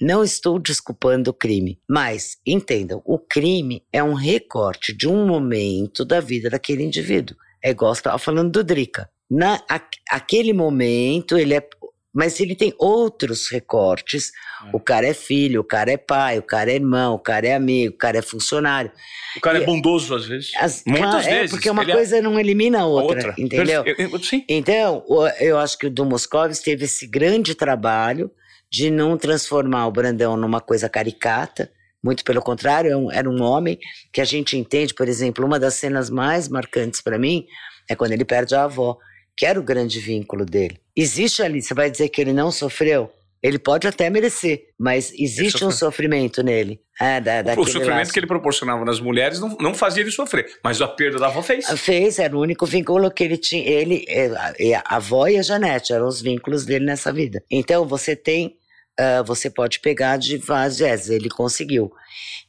[0.02, 6.04] não estou desculpando o crime, mas entendam, o crime é um recorte de um momento
[6.04, 7.38] da vida daquele indivíduo.
[7.64, 9.08] É igual você estava falando do Drica.
[9.30, 11.66] Na, a, aquele momento, ele é.
[12.14, 14.32] Mas ele tem outros recortes.
[14.66, 14.76] É.
[14.76, 17.54] O cara é filho, o cara é pai, o cara é irmão, o cara é
[17.54, 18.92] amigo, o cara é funcionário.
[19.38, 20.52] O cara é e, é bondoso às vezes.
[20.58, 21.52] As, Muitas é, vezes.
[21.52, 22.22] É, porque uma coisa é...
[22.22, 23.36] não elimina a outra, outra.
[23.38, 23.84] entendeu?
[23.86, 24.44] Eu, eu, sim.
[24.50, 25.06] Então,
[25.40, 28.30] eu acho que o do Moscovitz teve esse grande trabalho
[28.72, 31.70] de não transformar o Brandão numa coisa caricata,
[32.04, 33.78] muito pelo contrário, era um homem
[34.12, 37.46] que a gente entende, por exemplo, uma das cenas mais marcantes para mim
[37.90, 38.98] é quando ele perde a avó,
[39.36, 40.80] que era o grande vínculo dele.
[40.96, 43.12] Existe ali, você vai dizer que ele não sofreu?
[43.44, 46.80] Ele pode até merecer, mas existe um sofrimento nele.
[47.00, 48.14] É, da, o sofrimento laço.
[48.14, 51.42] que ele proporcionava nas mulheres não, não fazia ele sofrer, mas a perda da avó
[51.42, 51.68] fez.
[51.80, 53.68] Fez, era o único vínculo que ele tinha.
[53.68, 54.28] Ele, é,
[54.76, 57.44] a, a avó e a Janete eram os vínculos dele nessa vida.
[57.50, 58.58] Então você tem
[59.00, 61.92] uh, você pode pegar de várias Ele conseguiu.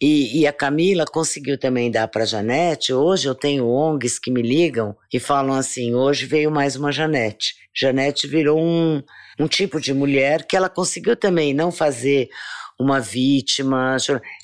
[0.00, 2.92] E, e, a Camila conseguiu também dar para Janete.
[2.92, 7.54] Hoje eu tenho ONGs que me ligam e falam assim: hoje veio mais uma Janete.
[7.74, 9.02] Janete virou um,
[9.38, 12.28] um tipo de mulher que ela conseguiu também não fazer
[12.78, 13.96] uma vítima.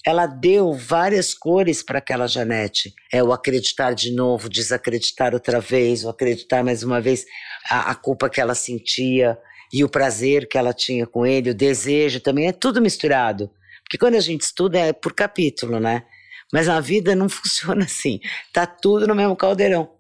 [0.06, 2.94] Ela deu várias cores para aquela Janete.
[3.12, 7.24] É o acreditar de novo, desacreditar outra vez, o acreditar mais uma vez,
[7.68, 9.36] a, a culpa que ela sentia
[9.72, 13.50] e o prazer que ela tinha com ele, o desejo também, é tudo misturado.
[13.82, 16.04] Porque quando a gente estuda é por capítulo, né?
[16.52, 18.20] Mas na vida não funciona assim.
[18.52, 19.90] Tá tudo no mesmo caldeirão.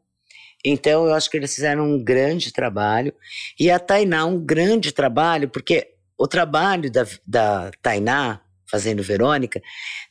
[0.64, 3.14] Então eu acho que eles fizeram um grande trabalho.
[3.58, 9.62] E a Tainá, um grande trabalho, porque o trabalho da, da Tainá, fazendo Verônica,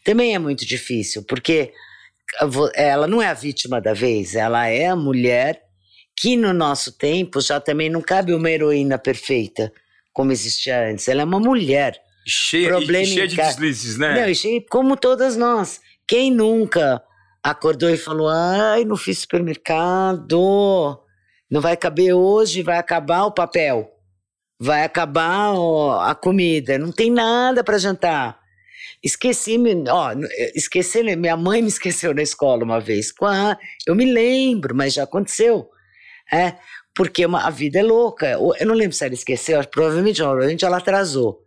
[0.04, 1.74] também é muito difícil, porque
[2.74, 5.67] ela não é a vítima da vez, ela é a mulher
[6.18, 9.72] que no nosso tempo já também não cabe uma heroína perfeita,
[10.12, 11.08] como existia antes.
[11.08, 12.02] Ela é uma mulher.
[12.26, 14.26] Cheia, cheia de deslizes, né?
[14.26, 15.80] Não, cheia, como todas nós.
[16.08, 17.02] Quem nunca
[17.44, 21.00] acordou e falou: ai, não fiz supermercado,
[21.50, 23.90] não vai caber hoje, vai acabar o papel,
[24.60, 28.40] vai acabar ó, a comida, não tem nada para jantar.
[29.04, 30.12] Esqueci, ó,
[30.56, 33.14] esqueci, minha mãe me esqueceu na escola uma vez.
[33.86, 35.70] Eu me lembro, mas já aconteceu.
[36.32, 36.56] É,
[36.96, 38.32] porque uma, a vida é louca.
[38.32, 41.40] Eu não lembro se ela esqueceu, provavelmente, provavelmente ela atrasou.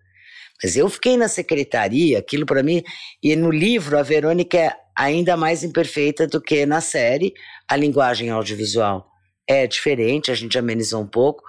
[0.62, 2.82] Mas eu fiquei na secretaria, aquilo para mim,
[3.22, 7.32] e no livro a Verônica é ainda mais imperfeita do que na série,
[7.66, 9.10] a linguagem audiovisual
[9.50, 11.42] é diferente, a gente amenizou um pouco,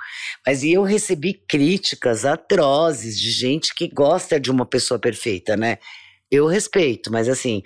[0.46, 5.78] mas eu recebi críticas atrozes de gente que gosta de uma pessoa perfeita, né?
[6.32, 7.62] Eu respeito, mas assim,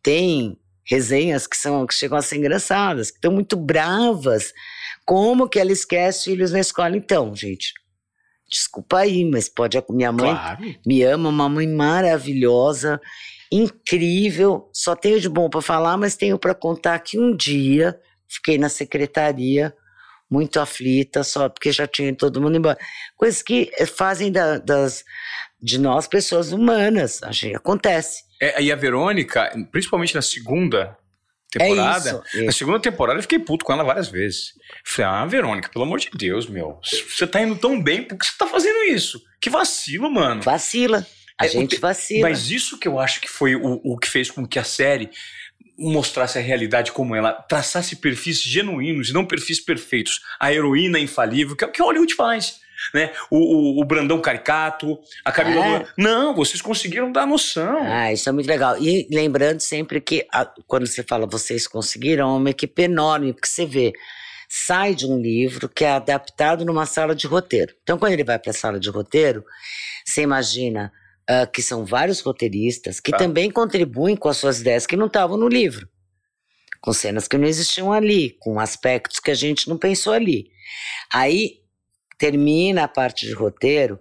[0.00, 4.52] tem resenhas que são que chegam a ser engraçadas, que estão muito bravas
[5.04, 6.96] como que ela esquece filhos na escola?
[6.96, 7.72] Então, gente,
[8.48, 9.82] desculpa aí, mas pode.
[9.90, 10.74] Minha mãe claro.
[10.86, 13.00] me ama, uma mãe maravilhosa,
[13.50, 14.70] incrível.
[14.72, 18.68] Só tenho de bom para falar, mas tenho para contar que um dia fiquei na
[18.68, 19.74] secretaria
[20.30, 22.78] muito aflita, só porque já tinha todo mundo embora.
[23.16, 25.04] Coisas que eh, fazem da, das,
[25.60, 27.22] de nós pessoas humanas.
[27.22, 28.22] A gente, acontece.
[28.40, 30.96] É, e a Verônica, principalmente na segunda
[31.52, 32.22] temporada.
[32.32, 34.54] É isso, Na segunda temporada eu fiquei puto com ela várias vezes.
[34.84, 36.80] Falei, ah, Verônica, pelo amor de Deus, meu.
[36.82, 39.22] Você tá indo tão bem, por que você tá fazendo isso?
[39.40, 40.42] Que vacilo, mano.
[40.42, 41.06] Vacila.
[41.38, 42.28] A é, gente vacila.
[42.28, 45.10] Mas isso que eu acho que foi o, o que fez com que a série
[45.78, 50.20] mostrasse a realidade como ela, traçasse perfis genuínos e não perfis perfeitos.
[50.38, 52.60] A heroína infalível, que é o que Hollywood faz
[52.94, 53.12] né?
[53.30, 55.78] O, o, o Brandão Caricato, a Camila.
[55.78, 55.86] É.
[55.96, 57.78] Não, vocês conseguiram dar noção.
[57.82, 58.76] Ah, isso é muito legal.
[58.78, 63.48] E lembrando sempre que a, quando você fala vocês conseguiram, é uma equipe enorme, porque
[63.48, 63.92] você vê
[64.48, 67.74] sai de um livro que é adaptado numa sala de roteiro.
[67.82, 69.42] Então, quando ele vai para a sala de roteiro,
[70.04, 70.92] você imagina
[71.22, 73.16] uh, que são vários roteiristas, que Tá.
[73.16, 75.88] também contribuem com as suas ideias que não estavam no livro.
[76.82, 80.50] Com cenas que não existiam ali, com aspectos que a gente não pensou ali.
[81.10, 81.61] Aí
[82.22, 83.98] termina a parte de roteiro,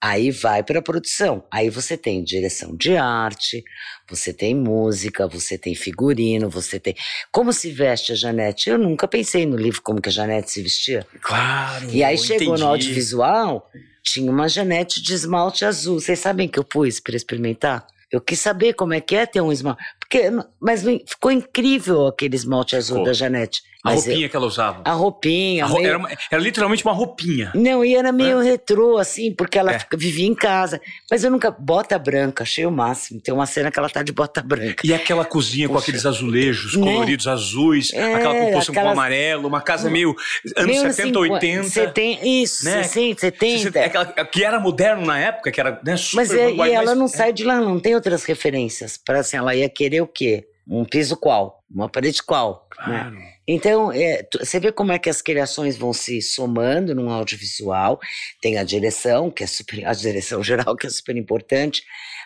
[0.00, 1.42] aí vai para a produção.
[1.50, 3.64] Aí você tem direção de arte,
[4.08, 6.94] você tem música, você tem figurino, você tem.
[7.32, 8.70] Como se veste a Janete?
[8.70, 11.04] Eu nunca pensei no livro como que a Janete se vestia.
[11.20, 11.90] Claro.
[11.90, 12.62] E aí chegou entendi.
[12.62, 13.68] no audiovisual,
[14.00, 15.98] tinha uma Janete de esmalte azul.
[15.98, 17.84] Vocês sabem que eu pus para experimentar?
[18.12, 19.82] Eu quis saber como é que é ter um esmalte.
[20.08, 23.06] Porque, mas ficou incrível aquele esmalte azul Ficou.
[23.06, 23.60] da Janete.
[23.84, 24.82] A Mas eu- roupinha que ela usava.
[24.84, 25.64] a roupinha.
[25.64, 27.52] A ro- meio- era, uma- era literalmente uma roupinha.
[27.54, 29.78] Não, e era meio retrô, assim, porque ela É.
[29.78, 30.80] fica- vivia em casa.
[31.08, 31.52] Mas eu nunca.
[31.52, 33.20] Bota branca, achei o máximo.
[33.20, 34.84] Tem uma cena que ela tá de bota branca.
[34.84, 35.84] E aquela cozinha com Puxa.
[35.84, 36.82] aqueles azulejos Né?
[36.84, 40.16] coloridos azuis, É, aquela composição com aquelas- amarelo, uma casa meio
[40.56, 41.68] anos Meio 70, 80.
[41.68, 42.82] 70, isso, né?
[42.82, 43.80] 60, 70.
[43.84, 46.84] Aquela- que era moderno na época, que era né, super Mas é- e vanguarda, ela
[46.86, 48.96] mas- não sai de lá, não tem outras referências.
[48.96, 50.48] Para assim, ela ia querer o quê?
[50.68, 51.62] Um piso qual?
[51.70, 52.68] Uma parede qual?
[52.86, 53.00] né?
[53.00, 53.16] Claro.
[53.46, 58.00] Então, é, você vê como é que as criações vão se somando num audiovisual.
[58.40, 61.84] Tem a direção, que é super, a direção geral, que é super importante.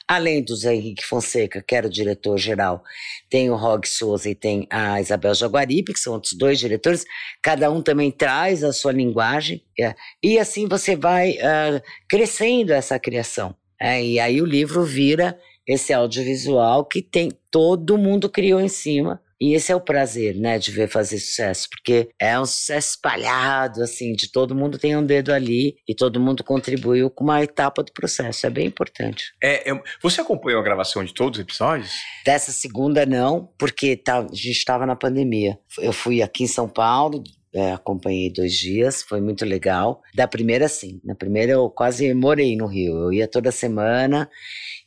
[0.08, 2.82] Além do Zé Henrique Fonseca, que era o diretor geral,
[3.28, 7.04] tem o Rog Souza e tem a Isabel Jaguaribe, que são outros dois diretores.
[7.42, 9.62] Cada um também traz a sua linguagem.
[9.78, 13.54] é, e assim você vai ah, crescendo essa criação.
[13.80, 15.38] é, e aí o livro vira
[15.70, 19.20] esse audiovisual que tem todo mundo criou em cima.
[19.40, 23.82] E esse é o prazer, né, de ver fazer sucesso, porque é um sucesso espalhado,
[23.82, 27.82] assim, de todo mundo tem um dedo ali e todo mundo contribuiu com uma etapa
[27.82, 28.46] do processo.
[28.46, 29.32] É bem importante.
[29.42, 31.90] É, é- você acompanhou a gravação de todos os episódios?
[32.22, 35.58] Dessa segunda, não, porque tá, a gente estava na pandemia.
[35.78, 40.02] Eu fui aqui em São Paulo, é, acompanhei dois dias, foi muito legal.
[40.14, 41.00] Da primeira, sim.
[41.04, 42.96] Na primeira, eu quase morei no Rio.
[43.04, 44.30] Eu ia toda semana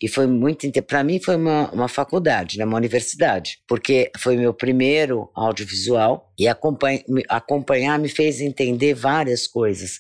[0.04, 0.70] e foi muito.
[0.84, 6.46] Para mim, foi uma, uma faculdade, né, uma universidade, porque foi meu primeiro audiovisual e
[6.46, 10.00] acompanha- acompanhar me fez entender várias coisas.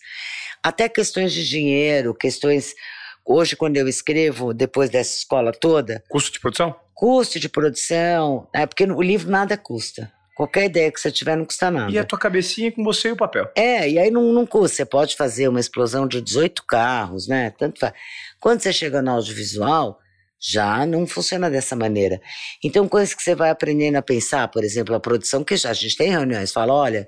[0.61, 2.73] Até questões de dinheiro, questões.
[3.25, 6.75] Hoje, quando eu escrevo, depois dessa escola toda, Custo de produção?
[6.93, 10.11] custo de produção, é porque o livro nada custa.
[10.35, 11.91] Qualquer ideia que você tiver não custa nada.
[11.91, 13.51] E a tua cabecinha com você e o papel.
[13.55, 14.77] É, e aí não, não custa.
[14.77, 17.51] Você pode fazer uma explosão de 18 carros, né?
[17.51, 17.93] Tanto faz.
[18.39, 19.99] Quando você chega no audiovisual,
[20.39, 22.19] já não funciona dessa maneira.
[22.63, 25.73] Então, coisas que você vai aprendendo a pensar, por exemplo, a produção, que já a
[25.73, 27.07] gente tem reuniões, fala, olha,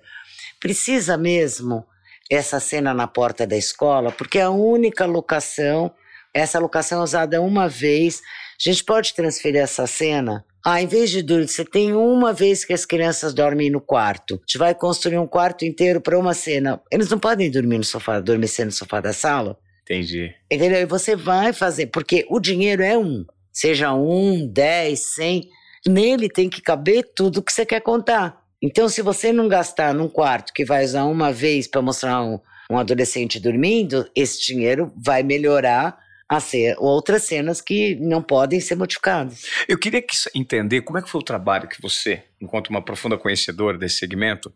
[0.60, 1.86] precisa mesmo
[2.30, 5.92] essa cena na porta da escola, porque é a única locação,
[6.34, 8.22] essa locação é usada uma vez,
[8.60, 10.46] a gente pode transferir essa cena?
[10.68, 14.34] Ah, em vez de dormir, você tem uma vez que as crianças dormem no quarto.
[14.34, 16.82] A gente vai construir um quarto inteiro para uma cena.
[16.92, 19.60] Eles não podem dormir no sofá, adormecer no sofá da sala.
[19.84, 20.34] Entendi.
[20.52, 20.80] Entendeu?
[20.80, 23.24] E você vai fazer, porque o dinheiro é um.
[23.54, 25.48] Seja um, dez, cem.
[25.88, 28.42] Nele tem que caber tudo que você quer contar.
[28.60, 32.40] Então, se você não gastar num quarto que vai usar uma vez para mostrar um,
[32.72, 35.96] um adolescente dormindo, esse dinheiro vai melhorar
[36.28, 39.46] a ser outras cenas que não podem ser modificadas.
[39.68, 43.18] Eu queria que, entender como é que foi o trabalho que você, enquanto uma profunda
[43.18, 44.52] conhecedora desse segmento,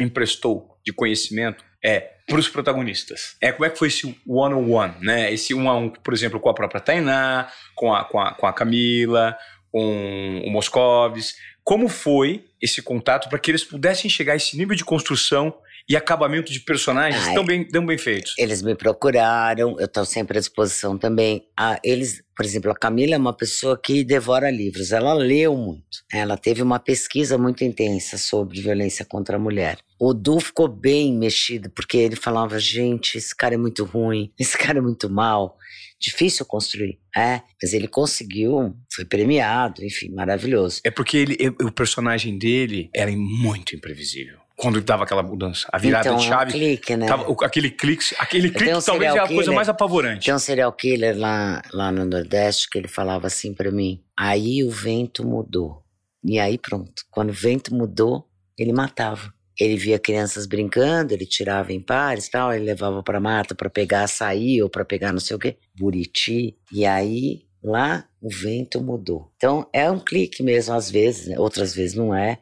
[0.00, 3.36] emprestou de conhecimento é, para os protagonistas.
[3.40, 5.32] É, como é que foi esse one-on-one, né?
[5.32, 8.46] Esse um a um, por exemplo, com a própria Tainá, com a, com a, com
[8.46, 9.36] a Camila,
[9.70, 11.36] com o Moscovis.
[11.62, 15.54] Como foi esse contato para que eles pudessem chegar a esse nível de construção
[15.88, 18.34] e acabamento de personagens Ah, tão, bem, tão bem feitos?
[18.38, 21.46] Eles me procuraram, eu estou sempre à disposição também.
[21.56, 25.98] Ah, eles, por exemplo, a Camila é uma pessoa que devora livros, ela leu muito.
[26.12, 29.78] Ela teve uma pesquisa muito intensa sobre violência contra a mulher.
[29.98, 34.58] O Du ficou bem mexido, porque ele falava: gente, esse cara é muito ruim, esse
[34.58, 35.56] cara é muito mal,
[36.00, 36.98] difícil construir.
[37.16, 40.80] É, mas ele conseguiu, foi premiado, enfim, maravilhoso.
[40.84, 44.45] É porque ele, o personagem dele era muito imprevisível.
[44.56, 46.52] Quando dava aquela mudança, a virada então, de chave.
[46.52, 47.06] É um clique, né?
[47.06, 50.24] Tava, aquele clique, aquele clique um talvez é a coisa mais apavorante.
[50.24, 54.64] Tem um serial killer lá, lá no Nordeste que ele falava assim pra mim: aí
[54.64, 55.82] o vento mudou.
[56.24, 57.04] E aí pronto.
[57.10, 58.26] Quando o vento mudou,
[58.58, 59.32] ele matava.
[59.58, 64.04] Ele via crianças brincando, ele tirava em pares tal, ele levava pra mata pra pegar
[64.04, 66.56] açaí ou pra pegar não sei o quê, buriti.
[66.70, 69.30] E aí lá o vento mudou.
[69.36, 71.38] Então é um clique mesmo, às vezes, né?
[71.38, 72.38] outras vezes não é.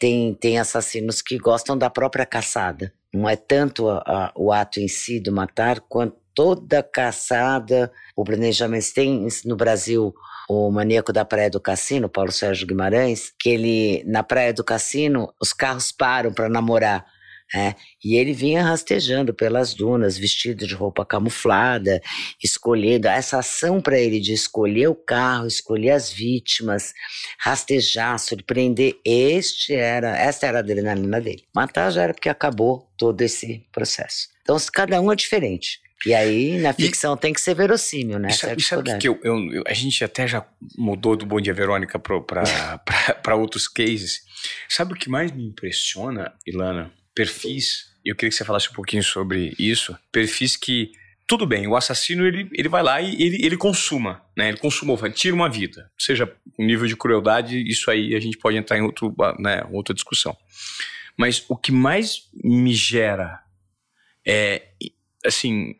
[0.00, 2.92] Tem, tem assassinos que gostam da própria caçada.
[3.14, 8.22] Não é tanto a- a- o ato em si do matar, quanto toda caçada, o
[8.22, 8.92] planejamento.
[8.94, 10.12] Tem no Brasil
[10.48, 15.32] o maníaco da Praia do Cassino, Paulo Sérgio Guimarães, que ele, na Praia do Cassino,
[15.40, 17.06] os carros param para namorar.
[17.54, 22.02] É, e ele vinha rastejando pelas dunas, vestido de roupa camuflada,
[22.42, 26.92] escolhendo essa ação para ele de escolher o carro, escolher as vítimas,
[27.38, 28.96] rastejar, surpreender.
[29.04, 31.44] Este era, esta era a adrenalina dele.
[31.54, 34.28] Matar já era porque acabou todo esse processo.
[34.42, 35.80] Então, cada um é diferente.
[36.04, 38.28] E aí, na ficção, e, tem que ser verossímil, né?
[38.30, 41.98] Sabe, sabe que eu, eu, eu, a gente até já mudou do Bom Dia Verônica
[41.98, 44.20] para outros cases.
[44.68, 46.92] Sabe o que mais me impressiona, Ilana?
[47.16, 49.96] Perfis, eu queria que você falasse um pouquinho sobre isso.
[50.12, 50.92] Perfis que,
[51.26, 54.50] tudo bem, o assassino ele, ele vai lá e ele, ele consuma, né?
[54.50, 55.90] Ele consumou, tira uma vida.
[55.98, 59.94] Seja um nível de crueldade, isso aí a gente pode entrar em outro, né, outra
[59.94, 60.36] discussão.
[61.16, 63.40] Mas o que mais me gera
[64.26, 64.68] é,
[65.24, 65.74] assim,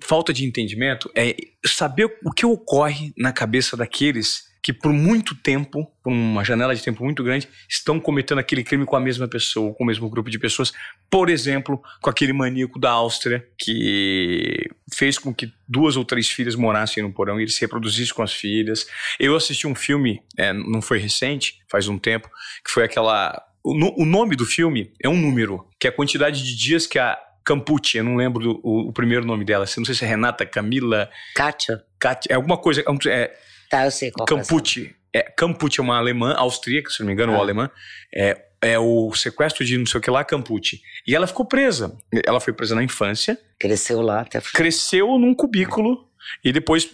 [0.00, 1.34] falta de entendimento é
[1.66, 6.82] saber o que ocorre na cabeça daqueles que por muito tempo, por uma janela de
[6.82, 10.28] tempo muito grande, estão cometendo aquele crime com a mesma pessoa, com o mesmo grupo
[10.28, 10.72] de pessoas.
[11.08, 16.56] Por exemplo, com aquele maníaco da Áustria que fez com que duas ou três filhas
[16.56, 18.88] morassem no porão e ele se reproduzisse com as filhas.
[19.20, 22.28] Eu assisti um filme, é, não foi recente, faz um tempo,
[22.64, 23.40] que foi aquela.
[23.62, 26.98] O, o nome do filme é um número, que é a quantidade de dias que
[26.98, 29.64] a Campucci, eu não lembro do, o, o, primeiro nome dela.
[29.76, 31.08] Não sei se é Renata, Camila.
[31.36, 31.84] Kátia.
[32.00, 32.82] Kátia, é alguma coisa.
[33.08, 33.32] É,
[33.68, 34.94] tá, eu sei qual Campucci.
[35.12, 37.36] É, Campucci é uma alemã, austríaca, se não me engano, ah.
[37.36, 37.70] ou alemã.
[38.14, 40.80] É, é o sequestro de não sei o que lá, Campucci.
[41.06, 41.96] E ela ficou presa.
[42.24, 43.38] Ela foi presa na infância.
[43.58, 44.40] Cresceu lá até.
[44.40, 46.06] Cresceu num cubículo.
[46.44, 46.88] E depois,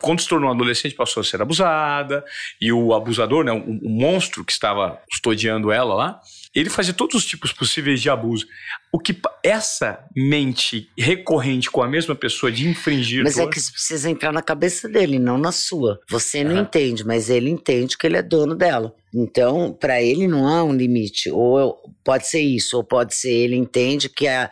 [0.00, 2.24] quando se tornou adolescente, passou a ser abusada.
[2.60, 6.20] E o abusador, né, o, o monstro que estava custodiando ela lá,
[6.54, 8.46] ele fazia todos os tipos possíveis de abuso.
[8.92, 13.24] O que essa mente recorrente com a mesma pessoa de infringir.
[13.24, 15.98] Mas é que isso precisa entrar na cabeça dele, não na sua.
[16.10, 16.62] Você não uhum.
[16.62, 18.94] entende, mas ele entende que ele é dono dela.
[19.14, 21.30] Então, para ele não há um limite.
[21.30, 24.50] Ou pode ser isso, ou pode ser ele entende que a,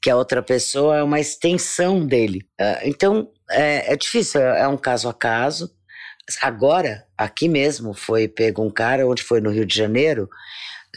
[0.00, 2.40] que a outra pessoa é uma extensão dele.
[2.60, 5.70] Uh, então, é, é difícil, é, é um caso a caso.
[6.40, 10.28] Agora, aqui mesmo, foi pego um cara, onde foi no Rio de Janeiro,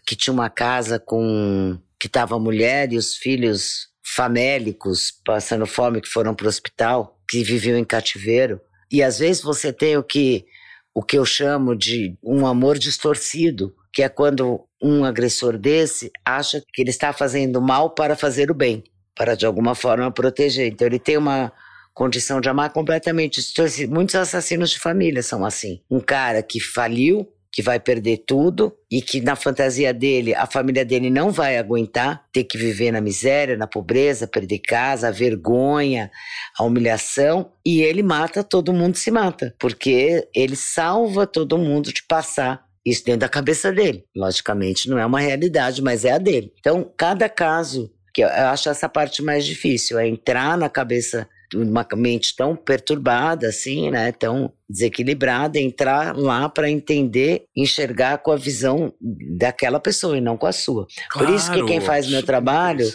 [0.05, 6.01] que tinha uma casa com que estava a mulher e os filhos famélicos passando fome
[6.01, 8.61] que foram para o hospital, que viviam em cativeiro.
[8.91, 10.45] E às vezes você tem o que
[10.93, 16.63] o que eu chamo de um amor distorcido, que é quando um agressor desse acha
[16.73, 18.81] que ele está fazendo mal para fazer o bem,
[19.13, 20.67] para de alguma forma proteger.
[20.67, 21.51] Então ele tem uma
[21.95, 23.41] condição de amar completamente.
[23.89, 25.81] Muitos assassinos de família são assim.
[25.89, 30.83] Um cara que faliu que vai perder tudo e que na fantasia dele, a família
[30.83, 36.11] dele não vai aguentar ter que viver na miséria, na pobreza, perder casa, a vergonha,
[36.59, 42.03] a humilhação, e ele mata, todo mundo se mata, porque ele salva todo mundo de
[42.03, 44.03] passar isso dentro da cabeça dele.
[44.13, 46.51] Logicamente não é uma realidade, mas é a dele.
[46.59, 51.85] Então, cada caso que eu acho essa parte mais difícil, é entrar na cabeça uma
[51.95, 58.93] mente tão perturbada assim, né, tão desequilibrada, entrar lá para entender, enxergar com a visão
[59.37, 60.87] daquela pessoa e não com a sua.
[61.09, 62.87] Claro, Por isso que quem faz meu trabalho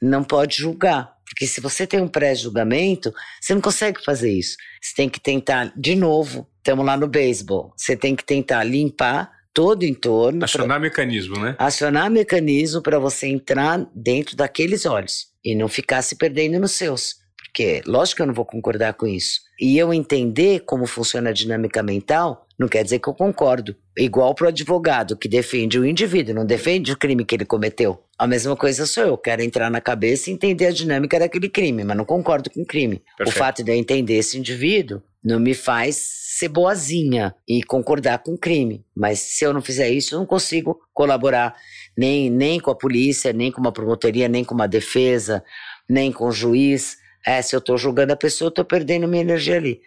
[0.00, 4.56] não pode julgar, porque se você tem um pré-julgamento, você não consegue fazer isso.
[4.80, 6.46] Você tem que tentar de novo.
[6.58, 7.72] Estamos lá no beisebol.
[7.76, 10.44] Você tem que tentar limpar todo o entorno.
[10.44, 11.56] Acionar pra, mecanismo, né?
[11.58, 17.21] Acionar mecanismo para você entrar dentro daqueles olhos e não ficar se perdendo nos seus
[17.52, 19.40] porque lógico que eu não vou concordar com isso.
[19.60, 23.76] E eu entender como funciona a dinâmica mental não quer dizer que eu concordo.
[23.98, 28.02] Igual para o advogado que defende o indivíduo, não defende o crime que ele cometeu.
[28.18, 31.84] A mesma coisa sou eu, quero entrar na cabeça e entender a dinâmica daquele crime,
[31.84, 33.02] mas não concordo com o crime.
[33.18, 33.28] Perfeito.
[33.28, 38.32] O fato de eu entender esse indivíduo não me faz ser boazinha e concordar com
[38.32, 38.82] o crime.
[38.96, 41.54] Mas se eu não fizer isso, eu não consigo colaborar
[41.96, 45.44] nem, nem com a polícia, nem com uma promotoria, nem com uma defesa,
[45.88, 47.01] nem com o juiz.
[47.26, 49.80] É, se eu estou julgando a pessoa, eu estou perdendo minha energia ali.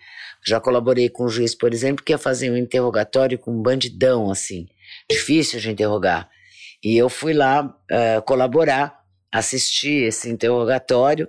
[0.46, 4.30] Já colaborei com um juiz, por exemplo, que ia fazer um interrogatório com um bandidão,
[4.30, 4.68] assim.
[5.10, 6.30] Difícil de interrogar.
[6.84, 9.00] E eu fui lá uh, colaborar,
[9.32, 11.28] assistir esse interrogatório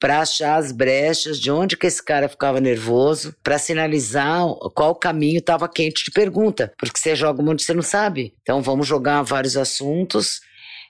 [0.00, 5.38] para achar as brechas de onde que esse cara ficava nervoso, para sinalizar qual caminho
[5.38, 8.34] estava quente de pergunta, porque você joga um monte você não sabe.
[8.42, 10.40] Então vamos jogar vários assuntos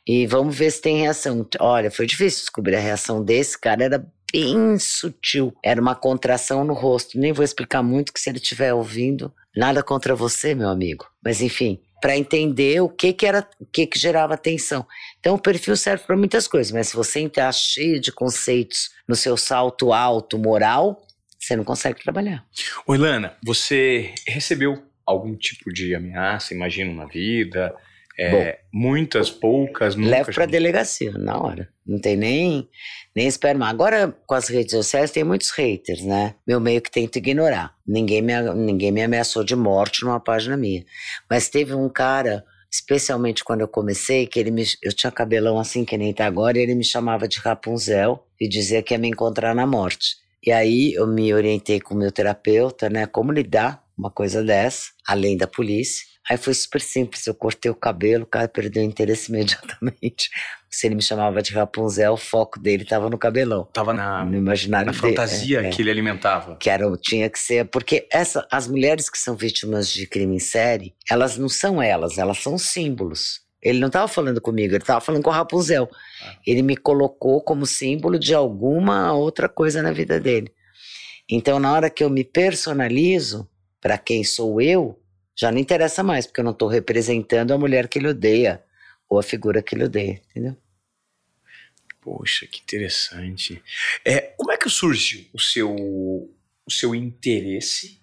[0.07, 1.47] e vamos ver se tem reação.
[1.61, 5.55] Olha, foi difícil descobrir a reação desse cara, era bem sutil.
[5.63, 7.17] Era uma contração no rosto.
[7.17, 11.07] Nem vou explicar muito, que se ele estiver ouvindo, nada contra você, meu amigo.
[11.25, 14.85] Mas enfim, para entender o que que era, o que que gerava tensão.
[15.21, 19.15] Então o perfil serve para muitas coisas, mas se você entrar cheio de conceitos no
[19.15, 21.01] seu salto alto moral,
[21.39, 22.45] você não consegue trabalhar.
[22.89, 27.73] Oi, Lana, você recebeu algum tipo de ameaça, imagino, na vida?
[28.19, 30.11] É, muitas, poucas, nunca.
[30.11, 31.69] Levo para delegacia na hora.
[31.87, 32.69] Não tem nem
[33.15, 33.69] nem esperma.
[33.69, 36.35] Agora com as redes sociais tem muitos haters, né?
[36.47, 37.75] Meu meio que tento ignorar.
[37.87, 40.85] Ninguém me ninguém me ameaçou de morte numa página minha.
[41.29, 42.45] Mas teve um cara
[42.75, 46.59] especialmente quando eu comecei, que ele me, eu tinha cabelão assim que nem tá agora,
[46.59, 50.17] e ele me chamava de Rapunzel e dizia que ia me encontrar na morte.
[50.45, 54.91] E aí eu me orientei com o meu terapeuta, né, como lidar uma coisa dessa,
[55.07, 56.05] além da polícia.
[56.29, 60.31] Aí foi super simples, eu cortei o cabelo, o cara perdeu o interesse imediatamente.
[60.71, 63.69] Se ele me chamava de Rapunzel, o foco dele estava no cabelão.
[63.73, 65.15] Tava na, no imaginário na dele.
[65.15, 66.57] fantasia é, que ele alimentava.
[66.57, 70.41] Que era, tinha que ser, porque essa, as mulheres que são vítimas de crime em
[70.41, 73.45] série, elas não são elas, elas são símbolos.
[73.63, 75.89] Ele não estava falando comigo, ele estava falando com o Rapunzel.
[76.23, 76.37] Ah.
[76.47, 80.53] Ele me colocou como símbolo de alguma outra coisa na vida dele.
[81.31, 83.49] Então, na hora que eu me personalizo
[83.81, 84.99] para quem sou eu,
[85.37, 88.63] já não interessa mais, porque eu não estou representando a mulher que ele odeia
[89.09, 90.57] ou a figura que ele odeia, entendeu?
[92.01, 93.63] Poxa, que interessante.
[94.05, 97.99] É, como é que surge o seu, o seu interesse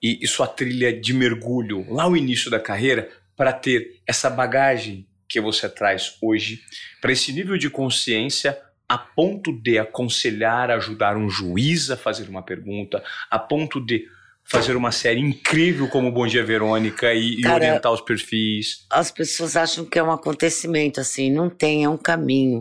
[0.00, 5.06] e, e sua trilha de mergulho lá no início da carreira para ter essa bagagem
[5.28, 6.62] que você traz hoje
[7.00, 8.56] para esse nível de consciência
[8.88, 14.06] a ponto de aconselhar, ajudar um juiz a fazer uma pergunta, a ponto de
[14.44, 18.86] fazer uma série incrível como Bom Dia Verônica e, Cara, e, orientar os perfis?
[18.90, 22.60] As pessoas acham que é um acontecimento, assim, não tem, é um caminho.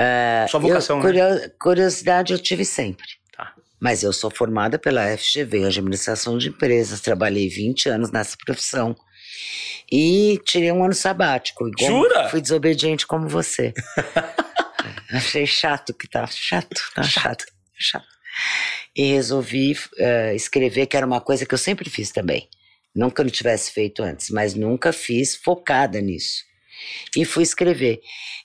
[0.00, 1.50] Uh, Sua vocação, eu, né?
[1.60, 3.04] Curiosidade eu tive sempre.
[3.36, 3.52] Tá.
[3.80, 8.96] Mas eu sou formada pela FGV, Administração de Empresas, trabalhei 20 anos nessa profissão.
[9.90, 11.68] E tirei um ano sabático.
[11.78, 12.28] Jura?
[12.28, 13.72] Fui desobediente como você.
[15.10, 16.26] Achei chato que tá.
[16.26, 17.46] Chato, tá chato.
[17.74, 18.17] Chato
[18.96, 22.48] e resolvi uh, escrever, que era uma coisa que eu sempre fiz também.
[22.94, 26.48] Nunca não tivesse feito antes, mas nunca fiz focada nisso.
[27.16, 28.00] E fui escrever.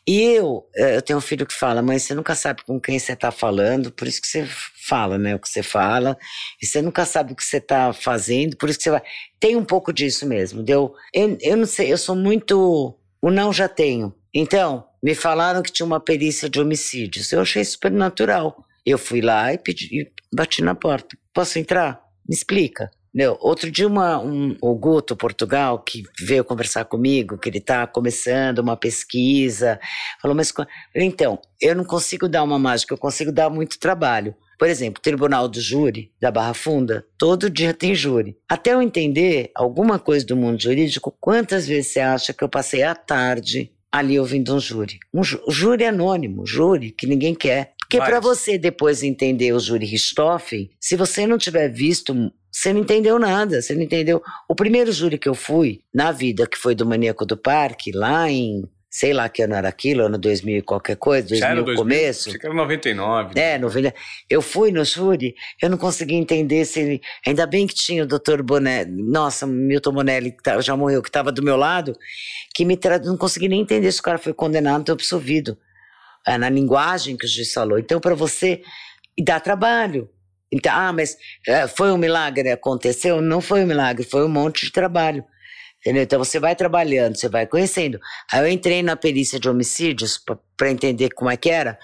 [0.07, 2.99] E eu, eh, eu tenho um filho que fala, mãe, você nunca sabe com quem
[2.99, 4.45] você está falando, por isso que você
[4.87, 5.35] fala, né?
[5.35, 6.17] O que você fala,
[6.61, 9.01] e você nunca sabe o que você está fazendo, por isso que você vai.
[9.39, 10.61] Tem um pouco disso mesmo.
[10.63, 12.97] Deu, eu, eu não sei, eu sou muito.
[13.21, 14.13] O não já tenho.
[14.33, 17.31] Então, me falaram que tinha uma perícia de homicídios.
[17.31, 18.65] Eu achei super natural.
[18.85, 21.17] Eu fui lá e pedi, e bati na porta.
[21.33, 22.01] Posso entrar?
[22.27, 22.89] Me explica.
[23.13, 27.85] Meu, outro dia uma, um, o Guto, Portugal, que veio conversar comigo, que ele está
[27.85, 29.79] começando uma pesquisa,
[30.19, 30.51] falou, mas
[30.95, 34.35] então, eu não consigo dar uma mágica, eu consigo dar muito trabalho.
[34.57, 38.35] Por exemplo, Tribunal do Júri da Barra Funda, todo dia tem júri.
[38.49, 42.81] Até eu entender alguma coisa do mundo jurídico, quantas vezes você acha que eu passei
[42.81, 44.99] a tarde ali ouvindo um júri?
[45.13, 47.73] Um júri anônimo, júri que ninguém quer.
[47.83, 52.81] Porque para você depois entender o Júri Richthofen, se você não tiver visto, você não
[52.81, 54.21] entendeu nada, você não entendeu.
[54.47, 58.29] O primeiro júri que eu fui na vida, que foi do Maníaco do Parque, lá
[58.29, 58.63] em
[58.93, 62.29] sei lá que ano era aquilo, ano 2000 qualquer coisa, 2000, Já 2000 começo.
[62.29, 63.31] Acho que era 99.
[63.39, 63.91] É, 90.
[64.29, 68.05] Eu fui no júri, eu não consegui entender se ele, ainda bem que tinha o
[68.05, 71.97] doutor Bonelli, nossa, Milton Bonelli, que tá, já morreu, que estava do meu lado,
[72.53, 72.99] que me tra...
[72.99, 75.57] não consegui nem entender se o cara foi condenado ou absolvido
[76.25, 77.77] na linguagem que o juiz falou.
[77.79, 78.61] Então, para você,
[79.23, 80.09] dá trabalho.
[80.51, 81.17] Então, ah, mas
[81.47, 83.21] é, foi um milagre, aconteceu?
[83.21, 85.25] Não foi um milagre, foi um monte de trabalho.
[85.79, 86.03] Entendeu?
[86.03, 87.99] Então você vai trabalhando, você vai conhecendo.
[88.31, 90.17] Aí eu entrei na perícia de homicídios
[90.55, 91.77] para entender como é que era.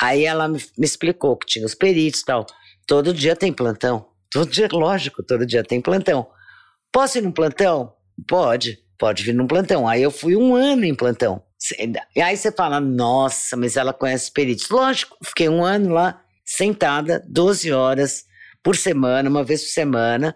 [0.00, 2.46] Aí ela me, me explicou que tinha os peritos e tal.
[2.86, 4.06] Todo dia tem plantão.
[4.30, 6.26] Todo dia, lógico, todo dia tem plantão.
[6.90, 7.92] Posso ir num plantão?
[8.26, 9.86] Pode, pode vir num plantão.
[9.86, 11.42] Aí eu fui um ano em plantão.
[12.14, 14.68] E aí você fala, nossa, mas ela conhece peritos.
[14.68, 18.24] Lógico, fiquei um ano lá, sentada, 12 horas
[18.62, 20.34] por semana, uma vez por semana,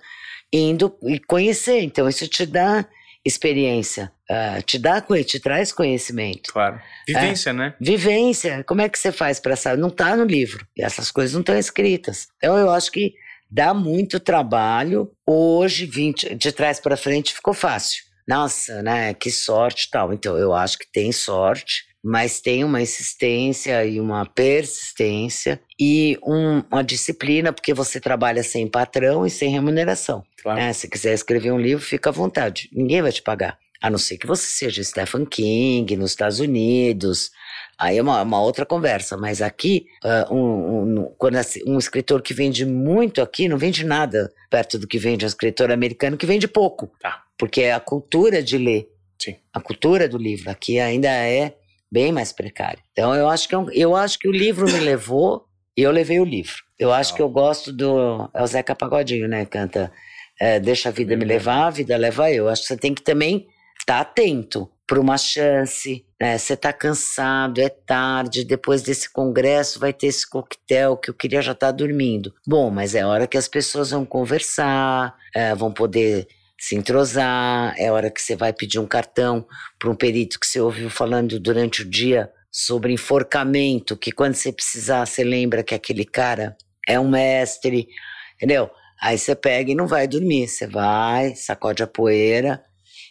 [0.52, 1.80] indo e conhecer.
[1.82, 2.86] Então, isso te dá
[3.24, 6.52] experiência, uh, te dá, te traz conhecimento.
[6.52, 6.80] Claro.
[7.06, 7.74] Vivência, é, né?
[7.80, 8.64] Vivência.
[8.64, 9.80] Como é que você faz para saber?
[9.80, 10.64] Não está no livro.
[10.76, 12.28] E essas coisas não estão escritas.
[12.36, 13.14] Então, eu acho que
[13.50, 15.10] dá muito trabalho.
[15.26, 20.12] Hoje, 20, de trás para frente, ficou fácil nossa, né, que sorte tal.
[20.12, 26.62] Então, eu acho que tem sorte, mas tem uma insistência e uma persistência e um,
[26.70, 30.22] uma disciplina, porque você trabalha sem patrão e sem remuneração.
[30.42, 30.60] Claro.
[30.60, 30.72] Né?
[30.72, 33.58] Se quiser escrever um livro, fica à vontade, ninguém vai te pagar.
[33.82, 37.30] A não ser que você seja Stephen King nos Estados Unidos,
[37.78, 42.32] Aí é uma, uma, outra conversa, mas aqui, uh, um, um, quando um escritor que
[42.32, 46.48] vende muito aqui, não vende nada perto do que vende um escritor americano que vende
[46.48, 46.90] pouco.
[47.00, 49.36] Tá porque é a cultura de ler, Sim.
[49.52, 51.54] a cultura do livro aqui ainda é
[51.90, 52.78] bem mais precária.
[52.92, 55.46] Então eu acho que eu, é eu acho que o livro me levou
[55.76, 56.56] e eu levei o livro.
[56.78, 59.44] Eu acho que eu gosto do é o Zeca Pagodinho, né?
[59.44, 59.92] Canta
[60.38, 62.48] é, Deixa a vida me levar, a vida leva eu.
[62.48, 63.46] Acho que você tem que também
[63.78, 64.70] estar tá atento.
[64.86, 66.04] Para uma chance.
[66.20, 66.38] Né?
[66.38, 71.42] Você está cansado, é tarde, depois desse congresso vai ter esse coquetel que eu queria
[71.42, 72.32] já estar tá dormindo.
[72.46, 76.28] Bom, mas é hora que as pessoas vão conversar, é, vão poder
[76.58, 79.46] se entrosar, é hora que você vai pedir um cartão
[79.78, 84.50] para um perito que você ouviu falando durante o dia sobre enforcamento, que quando você
[84.50, 86.56] precisar, você lembra que aquele cara
[86.88, 87.88] é um mestre,
[88.36, 88.70] entendeu?
[88.98, 92.64] Aí você pega e não vai dormir, você vai, sacode a poeira,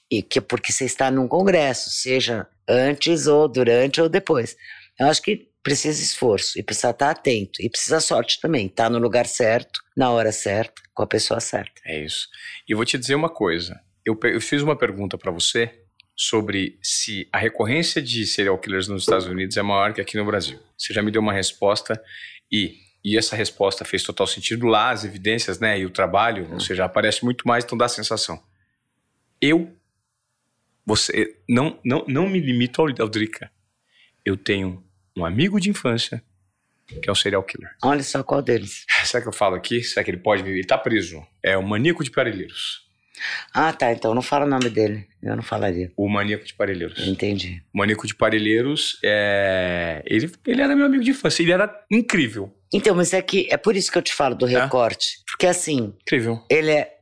[0.10, 4.56] e que porque você está num congresso, seja antes ou durante ou depois.
[5.00, 9.00] Eu acho que precisa esforço e precisa estar atento e precisa sorte também, estar no
[9.00, 11.82] lugar certo, na hora certa, com a pessoa certa.
[11.86, 12.28] É isso.
[12.68, 13.80] E eu vou te dizer uma coisa.
[14.06, 15.72] Eu, eu fiz uma pergunta para você
[16.16, 20.26] sobre se a recorrência de serial killers nos Estados Unidos é maior que aqui no
[20.26, 20.60] Brasil.
[20.78, 22.02] Você já me deu uma resposta
[22.52, 26.60] e e essa resposta fez total sentido lá, as evidências, né, e o trabalho, ou
[26.60, 28.42] seja, aparece muito mais, então dá a sensação.
[29.40, 29.72] Eu,
[30.86, 33.52] você, não, não, não me limito ao Aldrica.
[34.24, 34.84] Eu tenho
[35.18, 36.24] um amigo de infância
[37.02, 37.72] que é o serial killer.
[37.84, 38.86] Olha só qual deles.
[39.04, 39.82] Será que eu falo aqui?
[39.82, 40.60] Será que ele pode viver?
[40.60, 41.26] Ele tá preso.
[41.42, 42.86] É o maníaco de Parelheiros.
[43.54, 43.92] Ah, tá.
[43.92, 45.08] Então não fala o nome dele.
[45.22, 45.92] Eu não falaria.
[45.96, 47.08] O Maníaco de Parelheiros.
[47.08, 47.64] Entendi.
[47.74, 50.04] O Maníaco de Parelheiros, é...
[50.06, 51.42] ele, ele era meu amigo de infância.
[51.42, 52.54] Ele era incrível.
[52.74, 55.18] Então, mas é que é por isso que eu te falo do recorte.
[55.20, 55.32] É?
[55.32, 55.94] Porque assim.
[56.02, 56.44] Incrível.
[56.50, 56.95] Ele é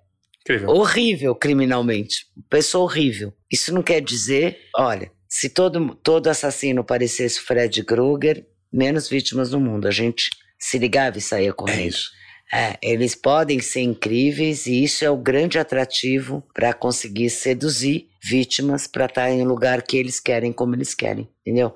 [0.44, 0.70] incrível.
[0.70, 2.28] horrível criminalmente.
[2.50, 3.34] Pessoa horrível.
[3.52, 9.60] Isso não quer dizer, olha, se todo, todo assassino parecesse Fred Krueger, menos vítimas no
[9.60, 9.88] mundo.
[9.88, 10.30] A gente
[10.60, 11.80] se ligava e saía correndo.
[11.80, 12.12] É isso.
[12.54, 18.86] É, eles podem ser incríveis e isso é o grande atrativo para conseguir seduzir vítimas
[18.86, 21.74] para estar em lugar que eles querem, como eles querem, entendeu?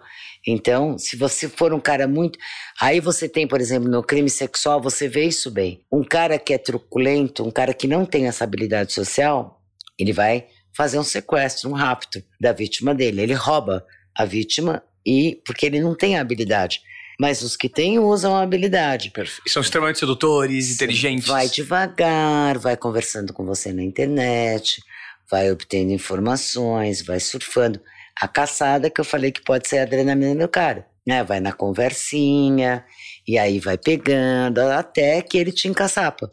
[0.47, 2.39] Então, se você for um cara muito.
[2.79, 5.81] Aí você tem, por exemplo, no crime sexual, você vê isso bem.
[5.91, 9.61] Um cara que é truculento, um cara que não tem essa habilidade social,
[9.99, 13.21] ele vai fazer um sequestro, um rapto da vítima dele.
[13.21, 13.85] Ele rouba
[14.15, 16.81] a vítima e porque ele não tem a habilidade.
[17.19, 19.09] Mas os que têm usam a habilidade.
[19.11, 19.49] Perfeito.
[19.49, 21.27] São extremamente sedutores, inteligentes.
[21.27, 24.81] Vai devagar, vai conversando com você na internet,
[25.29, 27.81] vai obtendo informações, vai surfando.
[28.19, 30.87] A caçada que eu falei que pode ser a adrenalina do cara.
[31.05, 31.23] Né?
[31.23, 32.85] Vai na conversinha,
[33.27, 36.29] e aí vai pegando, até que ele te encaçapa.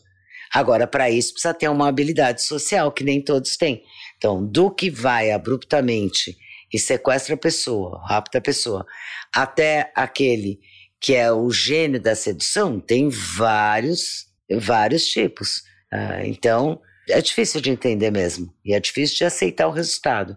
[0.53, 3.82] Agora, para isso, precisa ter uma habilidade social que nem todos têm.
[4.16, 6.37] Então, do que vai abruptamente
[6.72, 8.87] e sequestra a pessoa, rapta a pessoa,
[9.35, 10.61] até aquele
[11.01, 14.26] que é o gênio da sedução, tem vários,
[14.59, 15.62] vários tipos.
[15.93, 18.53] Ah, então, é difícil de entender mesmo.
[18.64, 20.37] E é difícil de aceitar o resultado.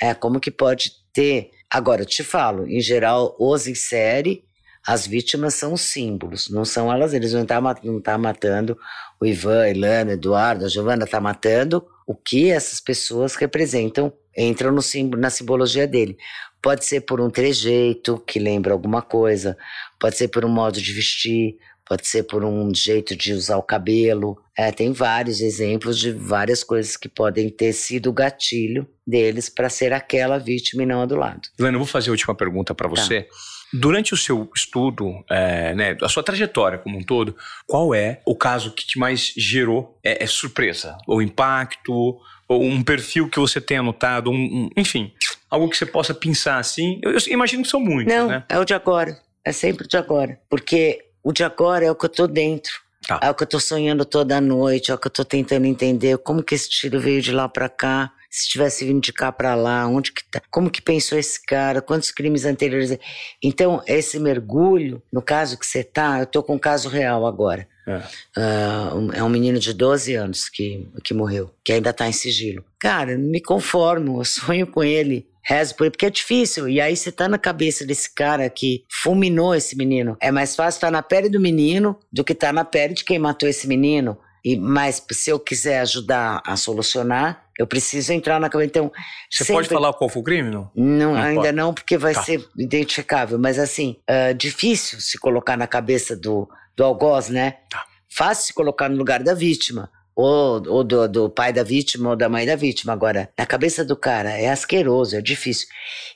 [0.00, 1.50] É como que pode ter.
[1.70, 4.44] Agora, te falo, em geral, os em série,
[4.86, 8.78] as vítimas são os símbolos, não são elas, eles não estão tá, não tá matando
[9.20, 14.72] o Ivan, a Ilana, Eduardo, a Giovana, está matando o que essas pessoas representam, entram
[14.72, 16.16] no símbolo, na simbologia dele.
[16.62, 19.58] Pode ser por um trejeito que lembra alguma coisa,
[20.00, 23.62] pode ser por um modo de vestir, pode ser por um jeito de usar o
[23.62, 24.38] cabelo.
[24.58, 29.70] É, tem vários exemplos de várias coisas que podem ter sido o gatilho deles para
[29.70, 31.42] ser aquela vítima e não a do lado.
[31.56, 32.96] Helena, eu vou fazer a última pergunta para tá.
[32.96, 33.22] você.
[33.22, 33.36] Tá.
[33.72, 37.36] Durante o seu estudo, é, né, a sua trajetória como um todo,
[37.68, 42.82] qual é o caso que te mais gerou é, é surpresa, ou impacto, ou um
[42.82, 45.12] perfil que você tenha notado, um, um, enfim,
[45.48, 46.98] algo que você possa pensar assim?
[47.04, 48.42] Eu, eu imagino que são muitos, Não, né?
[48.48, 49.20] é o de agora.
[49.44, 50.40] É sempre o de agora.
[50.50, 52.87] Porque o de agora é o que eu tô dentro.
[53.06, 53.20] Tá.
[53.22, 56.18] É o que eu tô sonhando toda noite, é o que eu tô tentando entender
[56.18, 59.54] como que esse tiro veio de lá para cá, se tivesse vindo de cá para
[59.54, 62.98] lá, onde que tá, como que pensou esse cara, quantos crimes anteriores.
[63.42, 67.66] Então, esse mergulho, no caso que você tá, eu tô com um caso real agora.
[67.86, 67.96] É.
[68.36, 72.62] Uh, é um menino de 12 anos que, que morreu, que ainda tá em sigilo.
[72.78, 76.68] Cara, me conformo, eu sonho com ele rezo por ele, porque é difícil.
[76.68, 80.16] E aí você tá na cabeça desse cara que fulminou esse menino.
[80.20, 82.92] É mais fácil estar tá na pele do menino do que estar tá na pele
[82.92, 84.18] de quem matou esse menino.
[84.44, 88.68] E, mas se eu quiser ajudar a solucionar, eu preciso entrar na cabeça.
[88.68, 88.92] Então,
[89.30, 89.54] Você sempre...
[89.54, 90.70] pode falar qual foi o crime, não?
[90.76, 91.56] Não, não ainda pode.
[91.56, 92.22] não, porque vai tá.
[92.22, 93.38] ser identificável.
[93.38, 97.56] Mas assim, uh, difícil se colocar na cabeça do, do algoz, né?
[97.70, 97.84] Tá.
[98.08, 102.16] Fácil se colocar no lugar da vítima ou, ou do, do, pai da vítima ou
[102.16, 102.92] da mãe da vítima.
[102.92, 105.68] Agora, na cabeça do cara é asqueroso, é difícil.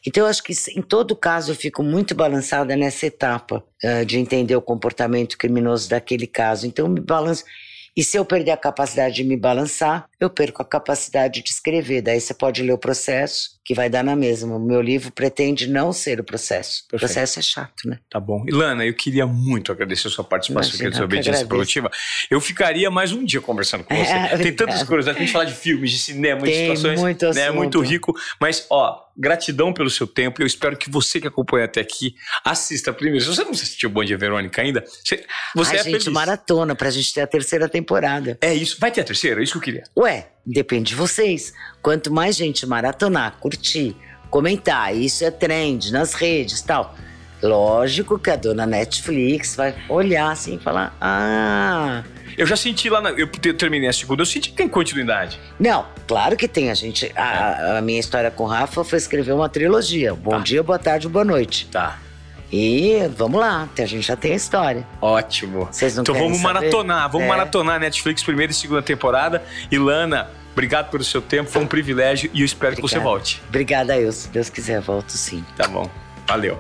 [0.04, 4.18] Então, eu acho que em todo caso eu fico muito balançada nessa etapa uh, de
[4.18, 6.66] entender o comportamento criminoso daquele caso.
[6.66, 7.44] Então, eu me balanço.
[7.96, 12.00] E se eu perder a capacidade de me balançar, eu perco a capacidade de escrever.
[12.00, 14.56] Daí você pode ler o processo, que vai dar na mesma.
[14.56, 16.84] O meu livro pretende não ser o processo.
[16.88, 16.94] Perfeito.
[16.94, 17.98] O processo é chato, né?
[18.10, 18.44] Tá bom.
[18.48, 21.90] Ilana, eu queria muito agradecer a sua participação aqui no Obediência Produtiva.
[22.30, 24.10] Eu ficaria mais um dia conversando com você.
[24.10, 25.20] É, Tem tantas curiosidades.
[25.20, 27.00] A gente falar de filmes, de cinema, Tem de situações.
[27.00, 27.50] Muito né?
[27.50, 28.14] Muito rico.
[28.40, 30.42] Mas, ó, gratidão pelo seu tempo.
[30.42, 33.20] Eu espero que você que acompanha até aqui assista primeiro.
[33.24, 36.08] Se você não assistiu o Bom Dia Verônica ainda, você, você Ai, é gente, feliz.
[36.08, 38.38] maratona pra gente ter a terceira temporada.
[38.40, 38.76] É isso.
[38.80, 39.40] Vai ter a terceira?
[39.40, 39.84] É isso que eu queria.
[39.96, 41.52] Ué, depende de vocês.
[41.80, 43.96] Quanto mais gente maratonar, curtir,
[44.30, 46.96] comentar, isso é trend nas redes e tal.
[47.42, 52.04] Lógico que a dona Netflix vai olhar assim e falar: Ah,
[52.36, 55.38] Eu já senti lá, na, eu te- terminei a segunda, eu senti que tem continuidade.
[55.58, 56.70] não, claro que tem.
[56.70, 57.10] A gente.
[57.16, 60.38] A, a minha história com o Rafa foi escrever uma trilogia: Bom Tá.
[60.38, 61.66] dia, boa tarde, boa noite.
[61.70, 61.98] Tá.
[62.52, 64.86] E vamos lá, a gente já tem a história.
[65.00, 65.68] Ótimo.
[65.72, 66.54] Vocês não Então vamos saber?
[66.54, 67.28] maratonar, vamos É.
[67.28, 69.42] maratonar Netflix primeira e segunda temporada.
[69.70, 73.10] Ilana, obrigado pelo seu tempo, foi um privilégio e eu espero que você Obrigada.
[73.10, 73.42] volte.
[73.48, 74.12] Obrigada, eu.
[74.12, 75.42] Se Deus quiser, volto sim.
[75.56, 75.90] Tá bom.
[76.28, 76.58] Valeu.